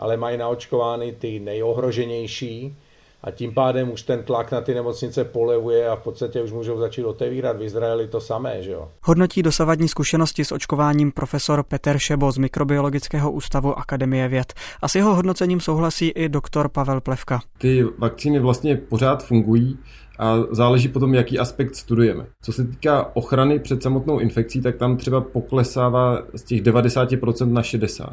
ale 0.00 0.16
mají 0.16 0.38
naočkovány 0.38 1.12
ty 1.12 1.40
nejohroženější 1.40 2.76
a 3.22 3.30
tím 3.30 3.54
pádem 3.54 3.90
už 3.90 4.02
ten 4.02 4.22
tlak 4.22 4.52
na 4.52 4.60
ty 4.60 4.74
nemocnice 4.74 5.24
polevuje 5.24 5.88
a 5.88 5.96
v 5.96 6.02
podstatě 6.02 6.42
už 6.42 6.52
můžou 6.52 6.78
začít 6.78 7.04
otevírat 7.04 7.56
v 7.56 7.62
Izraeli 7.62 8.08
to 8.08 8.20
samé. 8.20 8.62
Že 8.62 8.70
jo? 8.70 8.88
Hodnotí 9.02 9.42
dosavadní 9.42 9.88
zkušenosti 9.88 10.44
s 10.44 10.52
očkováním 10.52 11.12
profesor 11.12 11.62
Peter 11.62 11.98
Šebo 11.98 12.32
z 12.32 12.38
Mikrobiologického 12.38 13.32
ústavu 13.32 13.78
Akademie 13.78 14.28
věd. 14.28 14.54
A 14.82 14.88
s 14.88 14.94
jeho 14.94 15.14
hodnocením 15.14 15.60
souhlasí 15.60 16.08
i 16.08 16.28
doktor 16.28 16.68
Pavel 16.68 17.00
Plevka. 17.00 17.40
Ty 17.58 17.84
vakcíny 17.98 18.38
vlastně 18.38 18.76
pořád 18.76 19.24
fungují, 19.24 19.78
a 20.18 20.36
záleží 20.50 20.88
potom, 20.88 21.14
jaký 21.14 21.38
aspekt 21.38 21.76
studujeme. 21.76 22.26
Co 22.42 22.52
se 22.52 22.64
týká 22.64 23.16
ochrany 23.16 23.58
před 23.58 23.82
samotnou 23.82 24.18
infekcí, 24.18 24.60
tak 24.60 24.76
tam 24.76 24.96
třeba 24.96 25.20
poklesává 25.20 26.22
z 26.34 26.42
těch 26.42 26.62
90% 26.62 27.52
na 27.52 27.62
60% 27.62 28.12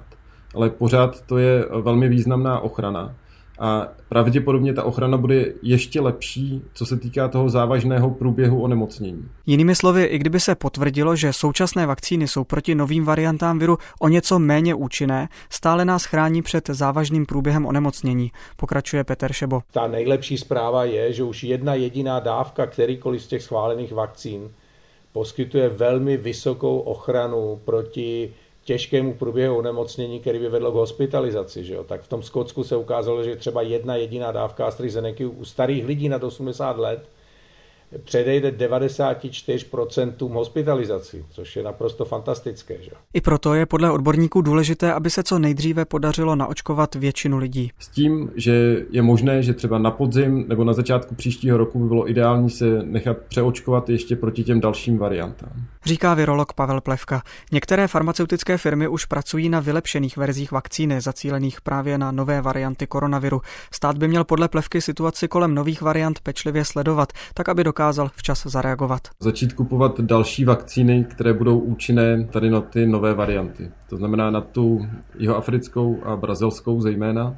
ale 0.56 0.70
pořád 0.70 1.22
to 1.22 1.38
je 1.38 1.66
velmi 1.82 2.10
významná 2.10 2.60
ochrana. 2.60 3.16
A 3.60 3.88
pravděpodobně 4.10 4.74
ta 4.74 4.84
ochrana 4.84 5.18
bude 5.18 5.46
ještě 5.62 6.01
lepší, 6.01 6.62
co 6.74 6.86
se 6.86 6.98
týká 6.98 7.27
toho 7.27 7.50
závažného 7.50 8.10
průběhu 8.10 8.62
onemocnění. 8.62 9.30
Jinými 9.46 9.75
slovy, 9.75 10.04
i 10.04 10.18
kdyby 10.18 10.39
se 10.39 10.56
potvrdilo, 10.56 11.16
že 11.16 11.34
současné 11.34 11.86
vakcíny 11.86 12.27
jsou 12.27 12.44
proti 12.44 12.75
novým 12.75 13.06
variantám 13.06 13.60
viru 13.60 13.77
o 14.00 14.08
něco 14.08 14.39
méně 14.39 14.75
účinné, 14.75 15.30
stále 15.50 15.86
nás 15.86 16.06
chrání 16.06 16.42
před 16.42 16.68
závažným 16.70 17.25
průběhem 17.25 17.66
onemocnění, 17.66 18.32
pokračuje 18.58 19.04
Petr 19.04 19.34
Šebo. 19.34 19.62
Ta 19.72 19.88
nejlepší 19.88 20.38
zpráva 20.38 20.84
je, 20.86 21.13
že 21.13 21.24
už 21.24 21.44
jedna 21.44 21.74
jediná 21.74 22.20
dávka 22.20 22.66
kterýkoliv 22.66 23.24
z 23.24 23.27
těch 23.27 23.44
schválených 23.44 23.94
vakcín 23.94 24.50
poskytuje 25.12 25.70
velmi 25.70 26.18
vysokou 26.18 26.80
ochranu 26.80 27.60
proti 27.66 28.34
těžkému 28.68 29.14
průběhu 29.14 29.58
onemocnění, 29.58 30.20
který 30.20 30.40
by 30.40 30.50
vedlo 30.50 30.72
k 30.72 30.76
hospitalizaci. 30.76 31.64
Že 31.64 31.74
jo? 31.74 31.84
Tak 31.84 32.02
v 32.02 32.08
tom 32.08 32.24
Skotsku 32.24 32.64
se 32.64 32.76
ukázalo, 32.76 33.24
že 33.24 33.36
třeba 33.36 33.62
jedna 33.62 33.96
jediná 33.96 34.32
dávka 34.32 34.68
AstraZeneca 34.68 35.24
u 35.28 35.46
starých 35.46 35.86
lidí 35.86 36.10
nad 36.10 36.24
80 36.24 36.78
let 36.78 37.10
předejde 38.04 38.52
94% 38.52 40.34
hospitalizací, 40.34 41.26
což 41.30 41.56
je 41.56 41.64
naprosto 41.64 42.06
fantastické. 42.06 42.78
Že? 42.82 42.92
I 43.14 43.22
proto 43.22 43.54
je 43.54 43.66
podle 43.66 43.92
odborníků 43.92 44.42
důležité, 44.42 44.94
aby 44.94 45.10
se 45.10 45.24
co 45.24 45.40
nejdříve 45.40 45.86
podařilo 45.86 46.36
naočkovat 46.36 46.96
většinu 46.96 47.38
lidí. 47.38 47.72
S 47.80 47.88
tím, 47.88 48.32
že 48.36 48.86
je 48.90 49.02
možné, 49.02 49.44
že 49.44 49.54
třeba 49.54 49.78
na 49.78 49.92
podzim 49.92 50.46
nebo 50.48 50.64
na 50.64 50.74
začátku 50.74 51.16
příštího 51.16 51.58
roku 51.58 51.80
by 51.80 51.88
bylo 51.88 52.10
ideální 52.10 52.50
se 52.50 52.84
nechat 52.84 53.18
přeočkovat 53.18 53.90
ještě 53.90 54.16
proti 54.16 54.44
těm 54.44 54.62
dalším 54.62 54.98
variantám. 54.98 55.68
Říká 55.88 56.13
virolog 56.13 56.53
Pavel 56.53 56.82
Plevka. 56.82 57.22
Některé 57.51 57.88
farmaceutické 57.88 58.58
firmy 58.58 58.88
už 58.88 59.06
pracují 59.06 59.50
na 59.50 59.60
vylepšených 59.60 60.17
verzích 60.17 60.51
vakcíny, 60.51 61.01
zacílených 61.01 61.62
právě 61.62 61.98
na 61.98 62.12
nové 62.12 62.41
varianty 62.41 62.88
koronaviru. 62.88 63.41
Stát 63.74 63.98
by 63.98 64.08
měl 64.08 64.24
podle 64.24 64.48
Plevky 64.48 64.82
situaci 64.82 65.27
kolem 65.27 65.56
nových 65.56 65.82
variant 65.82 66.20
pečlivě 66.20 66.65
sledovat, 66.65 67.13
tak 67.34 67.50
aby 67.50 67.63
dokázal 67.63 68.10
včas 68.15 68.44
zareagovat. 68.48 69.01
Začít 69.20 69.53
kupovat 69.53 70.00
další 70.00 70.46
vakcíny, 70.46 71.06
které 71.10 71.34
budou 71.34 71.60
účinné 71.60 72.25
tady 72.25 72.50
na 72.50 72.62
ty 72.62 72.86
nové 72.86 73.13
varianty. 73.13 73.72
To 73.89 73.98
znamená 73.98 74.29
na 74.29 74.41
tu 74.41 74.88
jihoafrickou 75.17 76.03
a 76.03 76.15
brazilskou 76.15 76.82
zejména. 76.82 77.38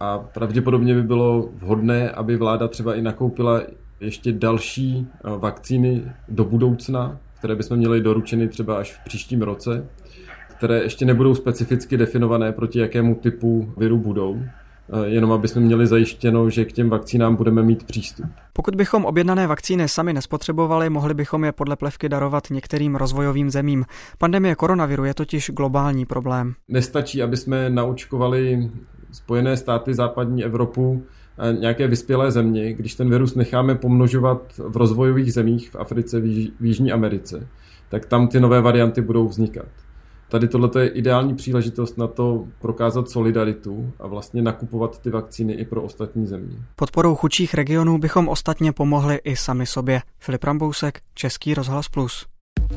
A 0.00 0.18
pravděpodobně 0.18 0.94
by 0.94 1.02
bylo 1.02 1.48
vhodné, 1.54 2.10
aby 2.10 2.36
vláda 2.36 2.68
třeba 2.68 2.94
i 2.94 3.02
nakoupila 3.02 3.60
ještě 4.00 4.32
další 4.32 5.08
vakcíny 5.38 6.12
do 6.28 6.44
budoucna, 6.44 7.18
které 7.44 7.56
bychom 7.56 7.76
měli 7.76 8.00
doručeny 8.00 8.48
třeba 8.48 8.78
až 8.78 8.92
v 8.92 9.04
příštím 9.04 9.42
roce, 9.42 9.88
které 10.56 10.82
ještě 10.82 11.04
nebudou 11.04 11.34
specificky 11.34 11.96
definované, 11.96 12.52
proti 12.52 12.78
jakému 12.78 13.14
typu 13.14 13.72
viru 13.76 13.98
budou, 13.98 14.42
eh, 14.42 15.08
jenom 15.08 15.32
aby 15.32 15.48
jsme 15.48 15.60
měli 15.60 15.86
zajištěno, 15.86 16.50
že 16.50 16.64
k 16.64 16.72
těm 16.72 16.90
vakcínám 16.90 17.36
budeme 17.36 17.62
mít 17.62 17.84
přístup. 17.84 18.26
Pokud 18.52 18.74
bychom 18.74 19.04
objednané 19.04 19.46
vakcíny 19.46 19.88
sami 19.88 20.12
nespotřebovali, 20.12 20.90
mohli 20.90 21.14
bychom 21.14 21.44
je 21.44 21.52
podle 21.52 21.76
plevky 21.76 22.08
darovat 22.08 22.50
některým 22.50 22.96
rozvojovým 22.96 23.50
zemím. 23.50 23.84
Pandemie 24.18 24.54
koronaviru 24.54 25.04
je 25.04 25.14
totiž 25.14 25.50
globální 25.50 26.06
problém. 26.06 26.54
Nestačí, 26.68 27.22
aby 27.22 27.36
jsme 27.36 27.70
naučkovali 27.70 28.70
Spojené 29.12 29.56
státy, 29.56 29.94
západní 29.94 30.44
Evropu, 30.44 31.02
nějaké 31.58 31.86
vyspělé 31.88 32.30
země, 32.30 32.72
když 32.72 32.94
ten 32.94 33.10
virus 33.10 33.34
necháme 33.34 33.74
pomnožovat 33.74 34.42
v 34.58 34.76
rozvojových 34.76 35.32
zemích 35.32 35.70
v 35.70 35.76
Africe, 35.76 36.20
v 36.20 36.54
Jižní 36.60 36.92
Americe, 36.92 37.48
tak 37.88 38.06
tam 38.06 38.28
ty 38.28 38.40
nové 38.40 38.60
varianty 38.60 39.00
budou 39.00 39.28
vznikat. 39.28 39.66
Tady 40.28 40.48
tohle 40.48 40.70
je 40.78 40.88
ideální 40.88 41.34
příležitost 41.34 41.98
na 41.98 42.06
to 42.06 42.44
prokázat 42.60 43.10
solidaritu 43.10 43.92
a 44.00 44.06
vlastně 44.06 44.42
nakupovat 44.42 44.98
ty 44.98 45.10
vakcíny 45.10 45.52
i 45.52 45.64
pro 45.64 45.82
ostatní 45.82 46.26
země. 46.26 46.56
Podporou 46.76 47.14
chudších 47.14 47.54
regionů 47.54 47.98
bychom 47.98 48.28
ostatně 48.28 48.72
pomohli 48.72 49.20
i 49.24 49.36
sami 49.36 49.66
sobě. 49.66 50.00
Filip 50.18 50.44
Rambousek, 50.44 51.00
Český 51.14 51.54
rozhlas 51.54 51.88
Plus. 51.88 52.26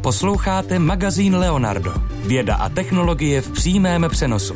Posloucháte 0.01 0.79
magazín 0.79 1.35
Leonardo. 1.35 1.93
Věda 2.27 2.55
a 2.55 2.69
technologie 2.69 3.41
v 3.41 3.51
přímém 3.51 4.05
přenosu. 4.09 4.55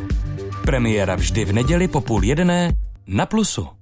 Premiéra 0.65 1.15
vždy 1.15 1.45
v 1.45 1.53
neděli 1.53 1.87
po 1.87 2.01
půl 2.01 2.23
jedné 2.23 2.73
na 3.07 3.25
Plusu. 3.25 3.80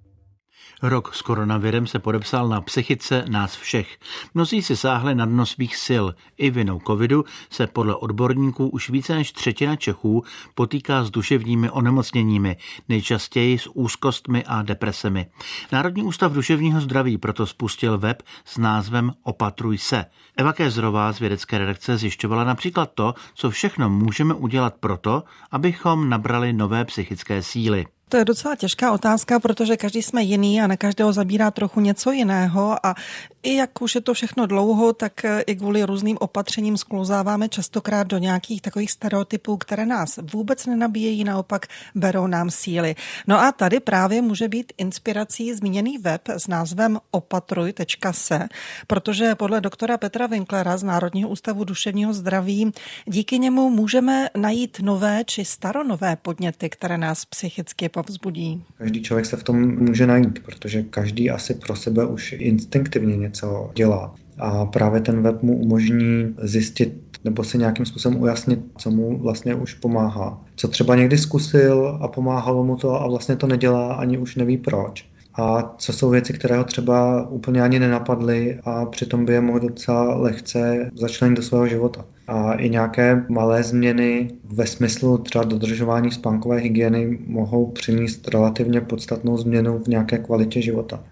Rok 0.82 1.16
s 1.16 1.22
koronavirem 1.22 1.88
se 1.88 2.00
podepsal 2.00 2.48
na 2.48 2.62
psychice 2.62 3.26
nás 3.30 3.56
všech. 3.56 3.98
Mnozí 4.34 4.62
si 4.62 4.78
sáhli 4.78 5.16
na 5.16 5.26
dno 5.26 5.46
svých 5.46 5.76
sil. 5.86 6.06
I 6.38 6.50
vinou 6.50 6.80
covidu 6.88 7.26
se 7.50 7.68
podle 7.68 7.96
odborníků 7.96 8.70
už 8.70 8.90
více 8.90 9.16
než 9.16 9.32
třetina 9.32 9.76
Čechů 9.76 10.24
potýká 10.56 11.04
s 11.04 11.12
duševními 11.12 11.70
onemocněními, 11.70 12.58
nejčastěji 12.90 13.60
s 13.60 13.70
úzkostmi 13.74 14.44
a 14.46 14.62
depresemi. 14.62 15.28
Národní 15.72 16.04
ústav 16.04 16.32
duševního 16.32 16.82
zdraví 16.82 17.18
proto 17.18 17.46
spustil 17.46 17.98
web 17.98 18.24
s 18.46 18.58
názvem 18.58 19.14
Opatruj 19.24 19.78
se. 19.78 20.06
Eva 20.38 20.54
Kézrová 20.54 21.12
z 21.12 21.20
vědecké 21.20 21.58
redakce 21.58 21.98
zjišťovala 21.98 22.44
například 22.44 22.92
to, 22.94 23.14
co 23.34 23.50
všechno 23.50 23.90
můžeme 23.90 24.34
udělat 24.34 24.76
proto, 24.80 25.24
abychom 25.52 26.10
nabrali 26.10 26.54
nové 26.54 26.86
psychické 26.86 27.44
síly. 27.44 27.86
To 28.10 28.18
je 28.18 28.26
docela 28.26 28.56
těžká 28.56 28.92
otázka, 28.92 29.40
protože 29.40 29.78
každý 29.78 30.02
jsme 30.02 30.24
jiný 30.24 30.62
a 30.62 30.68
na 30.68 30.78
každého 30.78 31.14
zabírá 31.14 31.52
trochu 31.52 31.80
něco 31.80 32.12
jiného 32.12 32.86
a 32.86 32.96
i 33.44 33.56
jak 33.56 33.82
už 33.82 33.96
je 33.96 34.02
to 34.02 34.14
všechno 34.14 34.46
dlouho, 34.46 34.94
tak 34.94 35.26
eh, 35.26 35.42
i 35.42 35.56
kvůli 35.56 35.84
různým 35.84 36.18
opatřením 36.20 36.78
sklouzáváme 36.78 37.50
častokrát 37.50 38.08
do 38.08 38.18
nějakých 38.18 38.62
takových 38.62 38.92
stereotypů, 38.92 39.58
které 39.58 39.86
nás 39.86 40.20
vůbec 40.34 40.66
nenabíjejí, 40.66 41.24
naopak 41.24 41.66
berou 41.96 42.28
nám 42.28 42.50
síly. 42.50 42.96
No 43.28 43.40
a 43.40 43.52
tady 43.52 43.80
právě 43.80 44.22
může 44.22 44.48
být 44.48 44.74
inspirací 44.78 45.54
zmíněný 45.54 45.98
web 45.98 46.22
s 46.30 46.48
názvem 46.48 47.00
opatruj.se, 47.12 48.48
protože 48.88 49.36
podle 49.36 49.62
doktora 49.62 49.98
Petra 49.98 50.28
Winklera 50.28 50.78
z 50.78 50.84
Národního 50.84 51.30
ústavu 51.30 51.64
duševního 51.64 52.14
zdraví 52.14 52.72
díky 53.06 53.40
němu 53.40 53.70
můžeme 53.70 54.30
najít 54.38 54.80
nové 54.82 55.24
či 55.26 55.46
staronové 55.46 56.16
podněty, 56.16 56.70
které 56.70 56.98
nás 56.98 57.26
psychicky 57.26 57.90
povzbudí. 58.04 58.64
Každý 58.78 59.02
člověk 59.02 59.26
se 59.26 59.38
v 59.38 59.44
tom 59.44 59.78
může 59.78 60.08
najít, 60.08 60.40
protože 60.40 60.84
každý 60.84 61.30
asi 61.30 61.54
pro 61.54 61.76
sebe 61.76 62.06
už 62.06 62.36
instinktivně 62.38 63.18
něco 63.18 63.72
dělá. 63.76 64.16
A 64.38 64.66
právě 64.66 65.02
ten 65.02 65.22
web 65.22 65.44
mu 65.44 65.58
umožní 65.58 66.36
zjistit 66.42 66.94
nebo 67.24 67.44
si 67.44 67.58
nějakým 67.58 67.86
způsobem 67.86 68.22
ujasnit, 68.22 68.60
co 68.78 68.92
mu 68.92 69.18
vlastně 69.18 69.56
už 69.56 69.74
pomáhá. 69.74 70.42
Co 70.56 70.68
třeba 70.68 70.96
někdy 70.96 71.18
zkusil 71.18 72.00
a 72.02 72.08
pomáhalo 72.08 72.64
mu 72.64 72.76
to 72.76 73.02
a 73.02 73.08
vlastně 73.08 73.36
to 73.36 73.48
nedělá, 73.48 73.94
ani 73.94 74.18
už 74.18 74.36
neví 74.36 74.58
proč 74.58 75.06
a 75.36 75.74
co 75.78 75.94
jsou 75.94 76.10
věci, 76.10 76.34
které 76.34 76.58
ho 76.58 76.64
třeba 76.64 77.28
úplně 77.30 77.62
ani 77.62 77.80
nenapadly 77.80 78.60
a 78.66 78.86
přitom 78.86 79.26
by 79.26 79.34
je 79.34 79.42
mohl 79.42 79.60
docela 79.60 80.18
lehce 80.18 80.92
začlenit 80.96 81.38
do 81.38 81.44
svého 81.44 81.68
života. 81.68 82.06
A 82.28 82.54
i 82.54 82.70
nějaké 82.70 83.26
malé 83.30 83.64
změny 83.64 84.32
ve 84.44 84.68
smyslu 84.68 85.18
třeba 85.18 85.44
dodržování 85.44 86.12
spánkové 86.12 86.58
hygieny 86.58 87.20
mohou 87.28 87.72
přinést 87.72 88.28
relativně 88.28 88.82
podstatnou 88.82 89.38
změnu 89.38 89.80
v 89.80 89.88
nějaké 89.88 90.18
kvalitě 90.18 90.62
života. 90.62 91.04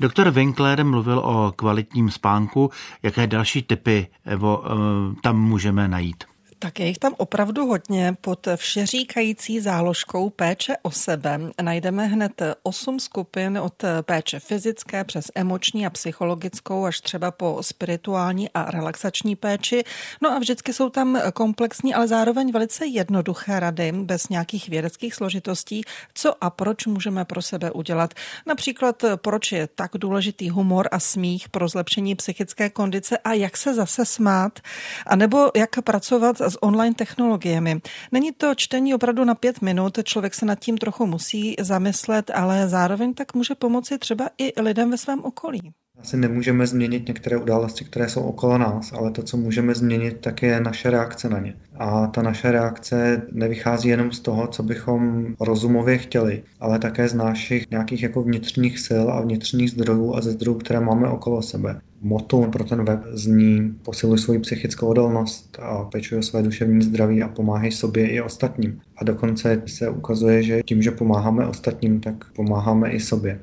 Doktor 0.00 0.30
Winkler 0.30 0.84
mluvil 0.84 1.18
o 1.18 1.52
kvalitním 1.56 2.10
spánku. 2.10 2.70
Jaké 3.02 3.26
další 3.26 3.62
typy 3.62 4.06
Evo, 4.24 4.62
eh, 4.66 4.70
tam 5.22 5.40
můžeme 5.40 5.88
najít? 5.88 6.24
Tak 6.58 6.80
je 6.80 6.86
jich 6.86 6.98
tam 6.98 7.14
opravdu 7.18 7.66
hodně. 7.66 8.16
Pod 8.20 8.48
všeříkající 8.56 9.60
záložkou 9.60 10.30
péče 10.30 10.76
o 10.82 10.90
sebe 10.90 11.40
najdeme 11.62 12.06
hned 12.06 12.42
osm 12.62 13.00
skupin 13.00 13.58
od 13.58 13.84
péče 14.02 14.40
fyzické 14.40 15.04
přes 15.04 15.30
emoční 15.34 15.86
a 15.86 15.90
psychologickou 15.90 16.84
až 16.84 17.00
třeba 17.00 17.30
po 17.30 17.58
spirituální 17.60 18.50
a 18.50 18.70
relaxační 18.70 19.36
péči. 19.36 19.84
No 20.22 20.30
a 20.30 20.38
vždycky 20.38 20.72
jsou 20.72 20.88
tam 20.88 21.20
komplexní, 21.34 21.94
ale 21.94 22.08
zároveň 22.08 22.52
velice 22.52 22.86
jednoduché 22.86 23.60
rady, 23.60 23.92
bez 23.92 24.28
nějakých 24.28 24.68
vědeckých 24.68 25.14
složitostí, 25.14 25.82
co 26.14 26.44
a 26.44 26.50
proč 26.50 26.86
můžeme 26.86 27.24
pro 27.24 27.42
sebe 27.42 27.70
udělat. 27.70 28.14
Například, 28.46 29.04
proč 29.16 29.52
je 29.52 29.66
tak 29.66 29.90
důležitý 29.94 30.50
humor 30.50 30.88
a 30.92 31.00
smích 31.00 31.48
pro 31.48 31.68
zlepšení 31.68 32.14
psychické 32.14 32.70
kondice 32.70 33.18
a 33.18 33.32
jak 33.32 33.56
se 33.56 33.74
zase 33.74 34.04
smát, 34.04 34.60
a 35.06 35.16
nebo 35.16 35.50
jak 35.56 35.70
pracovat 35.84 36.45
s 36.50 36.62
online 36.62 36.94
technologiemi. 36.94 37.80
Není 38.12 38.32
to 38.32 38.54
čtení 38.54 38.94
opravdu 38.94 39.24
na 39.24 39.34
pět 39.34 39.62
minut, 39.62 39.98
člověk 40.04 40.34
se 40.34 40.46
nad 40.46 40.58
tím 40.58 40.78
trochu 40.78 41.06
musí 41.06 41.56
zamyslet, 41.60 42.30
ale 42.34 42.68
zároveň 42.68 43.14
tak 43.14 43.34
může 43.34 43.54
pomoci 43.54 43.98
třeba 43.98 44.28
i 44.38 44.62
lidem 44.62 44.90
ve 44.90 44.98
svém 44.98 45.24
okolí. 45.24 45.72
Asi 45.98 46.16
nemůžeme 46.16 46.66
změnit 46.66 47.08
některé 47.08 47.36
události, 47.36 47.84
které 47.84 48.08
jsou 48.08 48.20
okolo 48.20 48.58
nás, 48.58 48.92
ale 48.92 49.10
to, 49.10 49.22
co 49.22 49.36
můžeme 49.36 49.74
změnit, 49.74 50.16
tak 50.20 50.42
je 50.42 50.60
naše 50.60 50.90
reakce 50.90 51.28
na 51.28 51.38
ně. 51.38 51.54
A 51.78 52.06
ta 52.06 52.22
naše 52.22 52.52
reakce 52.52 53.22
nevychází 53.32 53.88
jenom 53.88 54.12
z 54.12 54.20
toho, 54.20 54.46
co 54.46 54.62
bychom 54.62 55.26
rozumově 55.40 55.98
chtěli, 55.98 56.42
ale 56.60 56.78
také 56.78 57.08
z 57.08 57.14
našich 57.14 57.70
nějakých 57.70 58.02
jako 58.02 58.22
vnitřních 58.22 58.78
sil 58.86 59.04
a 59.10 59.20
vnitřních 59.20 59.70
zdrojů 59.70 60.14
a 60.14 60.20
ze 60.20 60.30
zdrojů, 60.32 60.58
které 60.58 60.80
máme 60.80 61.08
okolo 61.08 61.42
sebe. 61.42 61.80
Moto 62.06 62.48
pro 62.52 62.64
ten 62.64 62.84
web 62.84 63.00
zní 63.12 63.74
posiluj 63.82 64.18
svoji 64.18 64.38
psychickou 64.38 64.86
odolnost 64.86 65.58
a 65.62 65.84
pečuj 65.84 66.18
o 66.18 66.22
své 66.22 66.42
duševní 66.42 66.82
zdraví 66.82 67.22
a 67.22 67.28
pomáhej 67.28 67.72
sobě 67.72 68.10
i 68.10 68.20
ostatním. 68.20 68.80
A 68.96 69.04
dokonce 69.04 69.62
se 69.66 69.90
ukazuje, 69.90 70.42
že 70.42 70.62
tím, 70.62 70.82
že 70.82 70.90
pomáháme 70.90 71.46
ostatním, 71.46 72.00
tak 72.00 72.32
pomáháme 72.32 72.90
i 72.90 73.00
sobě. 73.00 73.40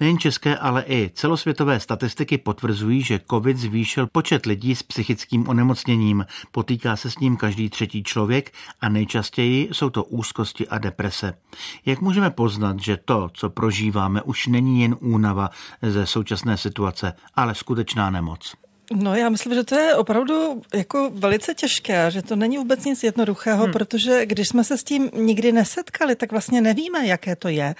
Nejen 0.00 0.18
české, 0.18 0.56
ale 0.56 0.84
i 0.88 1.10
celosvětové 1.14 1.80
statistiky 1.80 2.38
potvrzují, 2.38 3.02
že 3.02 3.20
COVID 3.30 3.56
zvýšil 3.56 4.06
počet 4.06 4.46
lidí 4.46 4.74
s 4.74 4.82
psychickým 4.82 5.48
onemocněním. 5.48 6.26
Potýká 6.52 6.96
se 6.96 7.10
s 7.10 7.18
ním 7.18 7.36
každý 7.36 7.70
třetí 7.70 8.02
člověk 8.02 8.52
a 8.80 8.88
nejčastěji 8.88 9.68
jsou 9.72 9.90
to 9.90 10.04
úzkosti 10.04 10.68
a 10.68 10.78
deprese. 10.78 11.34
Jak 11.86 12.00
můžeme 12.00 12.30
poznat, 12.30 12.80
že 12.80 12.96
to, 12.96 13.30
co 13.32 13.50
prožíváme, 13.50 14.22
už 14.22 14.46
není 14.46 14.82
jen 14.82 14.96
únava 15.00 15.50
ze 15.82 16.06
současné 16.06 16.56
situace, 16.56 17.12
ale 17.34 17.54
skutečná 17.54 18.10
nemoc? 18.10 18.65
No 18.92 19.14
já 19.14 19.28
myslím, 19.28 19.54
že 19.54 19.64
to 19.64 19.74
je 19.74 19.94
opravdu 19.94 20.62
jako 20.74 21.10
velice 21.14 21.54
těžké, 21.54 22.10
že 22.10 22.22
to 22.22 22.36
není 22.36 22.58
vůbec 22.58 22.84
nic 22.84 23.02
jednoduchého, 23.02 23.64
hmm. 23.64 23.72
protože 23.72 24.26
když 24.26 24.48
jsme 24.48 24.64
se 24.64 24.78
s 24.78 24.84
tím 24.84 25.10
nikdy 25.14 25.52
nesetkali, 25.52 26.16
tak 26.16 26.30
vlastně 26.30 26.60
nevíme, 26.60 27.06
jaké 27.06 27.36
to 27.36 27.48
je. 27.48 27.74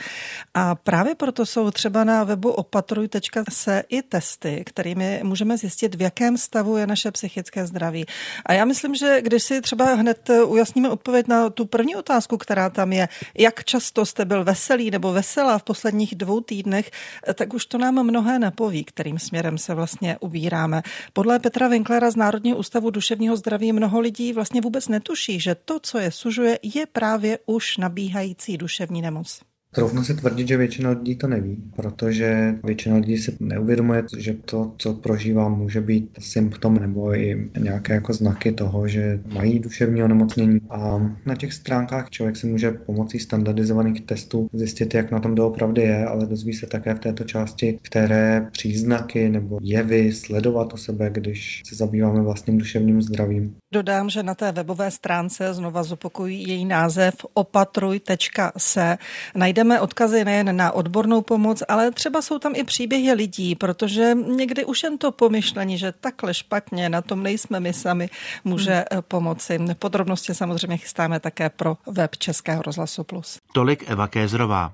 A 0.54 0.74
právě 0.74 1.14
proto 1.14 1.46
jsou 1.46 1.70
třeba 1.70 2.04
na 2.04 2.24
webu 2.24 2.50
opatruj.se 2.50 3.82
i 3.88 4.02
testy, 4.02 4.62
kterými 4.66 5.20
můžeme 5.22 5.56
zjistit, 5.56 5.94
v 5.94 6.02
jakém 6.02 6.38
stavu 6.38 6.76
je 6.76 6.86
naše 6.86 7.10
psychické 7.10 7.66
zdraví. 7.66 8.06
A 8.46 8.52
já 8.52 8.64
myslím, 8.64 8.94
že 8.94 9.22
když 9.22 9.42
si 9.42 9.60
třeba 9.60 9.94
hned 9.94 10.30
ujasníme 10.46 10.88
odpověď 10.88 11.28
na 11.28 11.50
tu 11.50 11.66
první 11.66 11.96
otázku, 11.96 12.36
která 12.36 12.70
tam 12.70 12.92
je, 12.92 13.08
jak 13.38 13.64
často 13.64 14.06
jste 14.06 14.24
byl 14.24 14.44
veselý 14.44 14.90
nebo 14.90 15.12
veselá 15.12 15.58
v 15.58 15.62
posledních 15.62 16.14
dvou 16.14 16.40
týdnech, 16.40 16.90
tak 17.34 17.54
už 17.54 17.66
to 17.66 17.78
nám 17.78 18.02
mnohé 18.02 18.38
napoví, 18.38 18.84
kterým 18.84 19.18
směrem 19.18 19.58
se 19.58 19.74
vlastně 19.74 20.16
ubíráme. 20.20 20.82
Podle 21.12 21.38
Petra 21.38 21.68
Winklera 21.68 22.10
z 22.10 22.16
Národního 22.16 22.58
ústavu 22.58 22.90
duševního 22.90 23.36
zdraví 23.36 23.72
mnoho 23.72 24.00
lidí 24.00 24.32
vlastně 24.32 24.60
vůbec 24.60 24.88
netuší, 24.88 25.40
že 25.40 25.54
to, 25.54 25.80
co 25.80 25.98
je 25.98 26.10
sužuje, 26.10 26.58
je 26.62 26.86
právě 26.86 27.38
už 27.46 27.76
nabíhající 27.76 28.56
duševní 28.56 29.02
nemoc. 29.02 29.40
Troufnu 29.76 30.04
si 30.04 30.14
tvrdit, 30.14 30.48
že 30.48 30.56
většina 30.56 30.90
lidí 30.90 31.16
to 31.16 31.26
neví, 31.26 31.56
protože 31.76 32.54
většina 32.64 32.96
lidí 32.96 33.18
si 33.18 33.36
neuvědomuje, 33.40 34.04
že 34.18 34.34
to, 34.34 34.72
co 34.78 34.94
prožívá, 34.94 35.48
může 35.48 35.80
být 35.80 36.10
symptom 36.18 36.74
nebo 36.74 37.14
i 37.14 37.50
nějaké 37.58 37.94
jako 37.94 38.12
znaky 38.12 38.52
toho, 38.52 38.88
že 38.88 39.20
mají 39.34 39.58
duševní 39.58 40.02
onemocnění. 40.02 40.60
A 40.70 41.10
na 41.26 41.34
těch 41.34 41.52
stránkách 41.52 42.10
člověk 42.10 42.36
si 42.36 42.46
může 42.46 42.70
pomocí 42.70 43.18
standardizovaných 43.18 44.00
testů 44.00 44.48
zjistit, 44.52 44.94
jak 44.94 45.10
na 45.10 45.20
tom 45.20 45.34
doopravdy 45.34 45.82
je, 45.82 46.06
ale 46.06 46.26
dozví 46.26 46.54
se 46.54 46.66
také 46.66 46.94
v 46.94 46.98
této 46.98 47.24
části, 47.24 47.78
které 47.82 48.48
příznaky 48.52 49.28
nebo 49.28 49.58
jevy 49.62 50.12
sledovat 50.12 50.72
o 50.72 50.76
sebe, 50.76 51.10
když 51.12 51.62
se 51.66 51.74
zabýváme 51.74 52.22
vlastním 52.22 52.58
duševním 52.58 53.02
zdravím. 53.02 53.54
Dodám, 53.76 54.10
že 54.10 54.22
na 54.22 54.34
té 54.34 54.52
webové 54.52 54.90
stránce, 54.90 55.54
znova 55.54 55.82
zopakují 55.82 56.48
její 56.48 56.64
název 56.64 57.14
opatruj.se, 57.34 58.98
najdeme 59.34 59.80
odkazy 59.80 60.24
nejen 60.24 60.56
na 60.56 60.72
odbornou 60.72 61.22
pomoc, 61.22 61.62
ale 61.68 61.90
třeba 61.90 62.22
jsou 62.22 62.38
tam 62.38 62.52
i 62.56 62.64
příběhy 62.64 63.12
lidí, 63.12 63.54
protože 63.54 64.14
někdy 64.14 64.64
už 64.64 64.82
jen 64.82 64.98
to 64.98 65.12
pomyšlení, 65.12 65.78
že 65.78 65.92
takhle 65.92 66.34
špatně, 66.34 66.88
na 66.88 67.02
tom 67.02 67.22
nejsme 67.22 67.60
my 67.60 67.72
sami, 67.72 68.10
může 68.44 68.84
hmm. 68.92 69.02
pomoci. 69.08 69.58
Podrobnosti 69.78 70.34
samozřejmě 70.34 70.76
chystáme 70.76 71.20
také 71.20 71.50
pro 71.50 71.76
web 71.86 72.16
Českého 72.16 72.62
rozhlasu 72.62 73.04
Plus. 73.04 73.38
Tolik 73.52 73.90
Eva 73.90 74.08
Kézrová. 74.08 74.72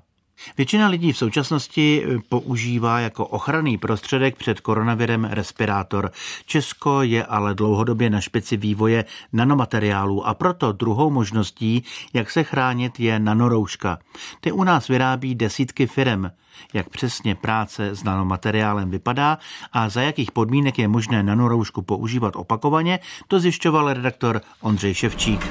Většina 0.57 0.87
lidí 0.87 1.11
v 1.11 1.17
současnosti 1.17 2.03
eh, 2.05 2.19
používá 2.29 2.99
jako 2.99 3.25
ochranný 3.25 3.77
prostředek 3.77 4.35
před 4.35 4.59
koronavirem 4.59 5.25
respirátor. 5.25 6.11
Česko 6.45 7.01
je 7.01 7.25
ale 7.25 7.55
dlouhodobě 7.55 8.09
na 8.09 8.21
špici 8.21 8.57
vývoje 8.57 9.05
nanomateriálů 9.33 10.27
a 10.27 10.33
proto 10.33 10.71
druhou 10.71 11.09
možností, 11.09 11.83
jak 12.13 12.31
se 12.31 12.43
chránit, 12.43 12.99
je 12.99 13.19
nanorouška. 13.19 13.99
Ty 14.41 14.51
u 14.51 14.63
nás 14.63 14.87
vyrábí 14.87 15.35
desítky 15.35 15.87
firem. 15.87 16.31
Jak 16.73 16.89
přesně 16.89 17.35
práce 17.35 17.89
s 17.95 18.03
nanomateriálem 18.03 18.89
vypadá 18.89 19.37
a 19.73 19.89
za 19.89 20.01
jakých 20.01 20.31
podmínek 20.31 20.79
je 20.79 20.87
možné 20.87 21.23
nanoroušku 21.23 21.81
používat 21.81 22.35
opakovaně, 22.35 22.99
to 23.27 23.39
zjišťoval 23.39 23.93
redaktor 23.93 24.41
Ondřej 24.61 24.93
Ševčík. 24.93 25.47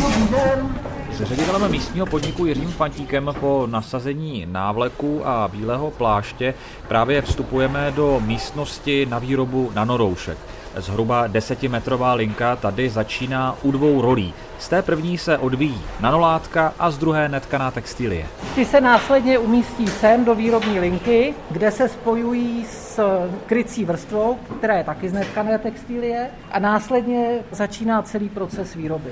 Dobrý 0.00 0.28
den. 0.30 0.87
S 1.18 1.22
ředitelem 1.22 1.70
místního 1.70 2.06
podniku 2.06 2.46
Jiřím 2.46 2.68
Fantíkem 2.68 3.34
po 3.40 3.66
nasazení 3.70 4.46
návleku 4.46 5.26
a 5.26 5.48
bílého 5.48 5.90
pláště 5.90 6.54
právě 6.88 7.22
vstupujeme 7.22 7.92
do 7.96 8.20
místnosti 8.20 9.06
na 9.06 9.18
výrobu 9.18 9.70
nanoroušek. 9.74 10.38
Zhruba 10.76 11.26
desetimetrová 11.26 12.14
linka 12.14 12.56
tady 12.56 12.90
začíná 12.90 13.56
u 13.62 13.70
dvou 13.70 14.02
rolí. 14.02 14.34
Z 14.58 14.68
té 14.68 14.82
první 14.82 15.18
se 15.18 15.38
odvíjí 15.38 15.80
nanolátka 16.00 16.74
a 16.78 16.90
z 16.90 16.98
druhé 16.98 17.28
netkaná 17.28 17.70
textilie. 17.70 18.26
Ty 18.54 18.64
se 18.64 18.80
následně 18.80 19.38
umístí 19.38 19.86
sem 19.86 20.24
do 20.24 20.34
výrobní 20.34 20.80
linky, 20.80 21.34
kde 21.50 21.70
se 21.70 21.88
spojují 21.88 22.64
s 22.64 23.00
krycí 23.46 23.84
vrstvou, 23.84 24.38
která 24.58 24.74
je 24.74 24.84
taky 24.84 25.08
z 25.08 25.12
netkané 25.12 25.58
textilie 25.58 26.30
a 26.52 26.58
následně 26.58 27.38
začíná 27.50 28.02
celý 28.02 28.28
proces 28.28 28.74
výroby. 28.74 29.10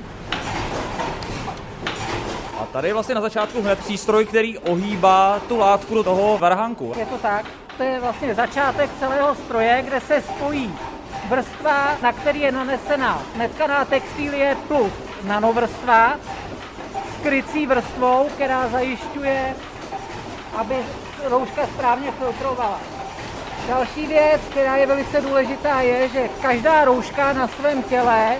Tady 2.76 2.88
je 2.88 2.94
vlastně 2.94 3.14
na 3.14 3.20
začátku 3.20 3.62
hned 3.62 3.78
přístroj, 3.78 4.26
který 4.26 4.58
ohýbá 4.58 5.40
tu 5.48 5.58
látku 5.58 5.94
do 5.94 6.04
toho 6.04 6.38
varhanku. 6.38 6.92
Je 6.98 7.06
to 7.06 7.18
tak. 7.18 7.44
To 7.76 7.82
je 7.82 8.00
vlastně 8.00 8.34
začátek 8.34 8.90
celého 8.98 9.34
stroje, 9.34 9.82
kde 9.86 10.00
se 10.00 10.22
spojí 10.22 10.74
vrstva, 11.28 11.96
na 12.02 12.12
který 12.12 12.40
je 12.40 12.52
nanesena 12.52 13.22
netkaná 13.36 13.84
textilie 13.84 14.56
plus 14.68 14.92
nanovrstva 15.24 16.16
s 17.18 17.22
krycí 17.22 17.66
vrstvou, 17.66 18.28
která 18.34 18.68
zajišťuje, 18.68 19.54
aby 20.56 20.74
rouška 21.24 21.66
správně 21.66 22.12
filtrovala. 22.12 22.80
Další 23.68 24.06
věc, 24.06 24.40
která 24.50 24.76
je 24.76 24.86
velice 24.86 25.20
důležitá, 25.20 25.80
je, 25.80 26.08
že 26.08 26.28
každá 26.42 26.84
rouška 26.84 27.32
na 27.32 27.48
svém 27.48 27.82
těle 27.82 28.36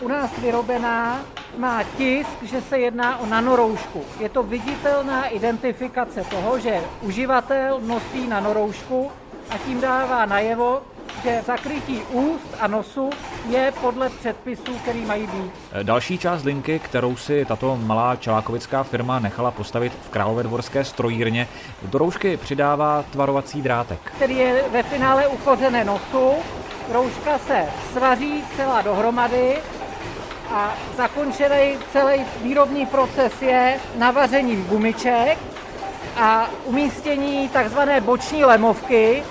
u 0.00 0.08
nás 0.08 0.30
vyrobená 0.38 1.20
má 1.58 1.82
tisk, 1.82 2.42
že 2.42 2.60
se 2.60 2.78
jedná 2.78 3.18
o 3.18 3.26
nanoroušku. 3.26 4.04
Je 4.20 4.28
to 4.28 4.42
viditelná 4.42 5.26
identifikace 5.26 6.24
toho, 6.24 6.58
že 6.58 6.80
uživatel 7.02 7.80
nosí 7.80 8.26
nanoroušku 8.28 9.10
a 9.50 9.58
tím 9.58 9.80
dává 9.80 10.26
najevo, 10.26 10.82
že 11.22 11.42
zakrytí 11.46 12.02
úst 12.10 12.56
a 12.60 12.66
nosu 12.66 13.10
je 13.48 13.72
podle 13.80 14.10
předpisů, 14.10 14.74
který 14.82 15.04
mají 15.04 15.26
být. 15.26 15.52
Další 15.82 16.18
část 16.18 16.44
linky, 16.44 16.78
kterou 16.78 17.16
si 17.16 17.44
tato 17.44 17.76
malá 17.76 18.16
čelákovická 18.16 18.82
firma 18.82 19.18
nechala 19.18 19.50
postavit 19.50 19.92
v 20.06 20.08
Královedvorské 20.08 20.84
strojírně, 20.84 21.48
do 21.82 21.98
roušky 21.98 22.36
přidává 22.36 23.04
tvarovací 23.10 23.62
drátek. 23.62 23.98
Který 24.16 24.36
je 24.36 24.64
ve 24.72 24.82
finále 24.82 25.28
ukořené 25.28 25.84
nosu, 25.84 26.30
rouška 26.92 27.38
se 27.38 27.66
svaří 27.92 28.44
celá 28.56 28.82
dohromady 28.82 29.56
a 30.54 30.74
zakončený 30.96 31.78
celý 31.92 32.24
výrobní 32.42 32.86
proces 32.86 33.42
je 33.42 33.80
navařením 33.96 34.64
gumiček 34.64 35.38
a 36.16 36.50
umístění 36.64 37.48
takzvané 37.48 38.00
boční 38.00 38.44
lemovky, 38.44 39.22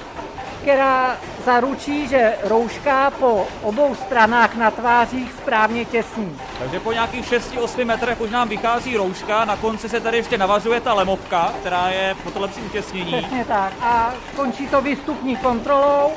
která 0.62 1.18
zaručí, 1.46 2.08
že 2.08 2.36
rouška 2.44 3.12
po 3.12 3.48
obou 3.62 3.96
stranách 3.96 4.56
na 4.56 4.72
tvářích 4.72 5.34
správně 5.34 5.86
těsní. 5.86 6.40
Takže 6.60 6.80
po 6.80 6.92
nějakých 6.92 7.26
6-8 7.26 7.86
metrech 7.86 8.22
už 8.22 8.30
nám 8.30 8.50
vychází 8.50 8.98
rouška, 8.98 9.46
na 9.46 9.56
konci 9.56 9.90
se 9.90 10.00
tady 10.00 10.18
ještě 10.18 10.38
navařuje 10.38 10.82
ta 10.82 10.94
lemovka, 10.94 11.54
která 11.60 11.90
je 11.90 12.16
po 12.24 12.32
to 12.32 12.40
lepší 12.40 12.62
utěsnění. 12.62 13.14
Přesně 13.18 13.46
tak. 13.46 13.74
A 13.82 14.14
končí 14.36 14.68
to 14.68 14.82
výstupní 14.82 15.38
kontrolou 15.38 16.12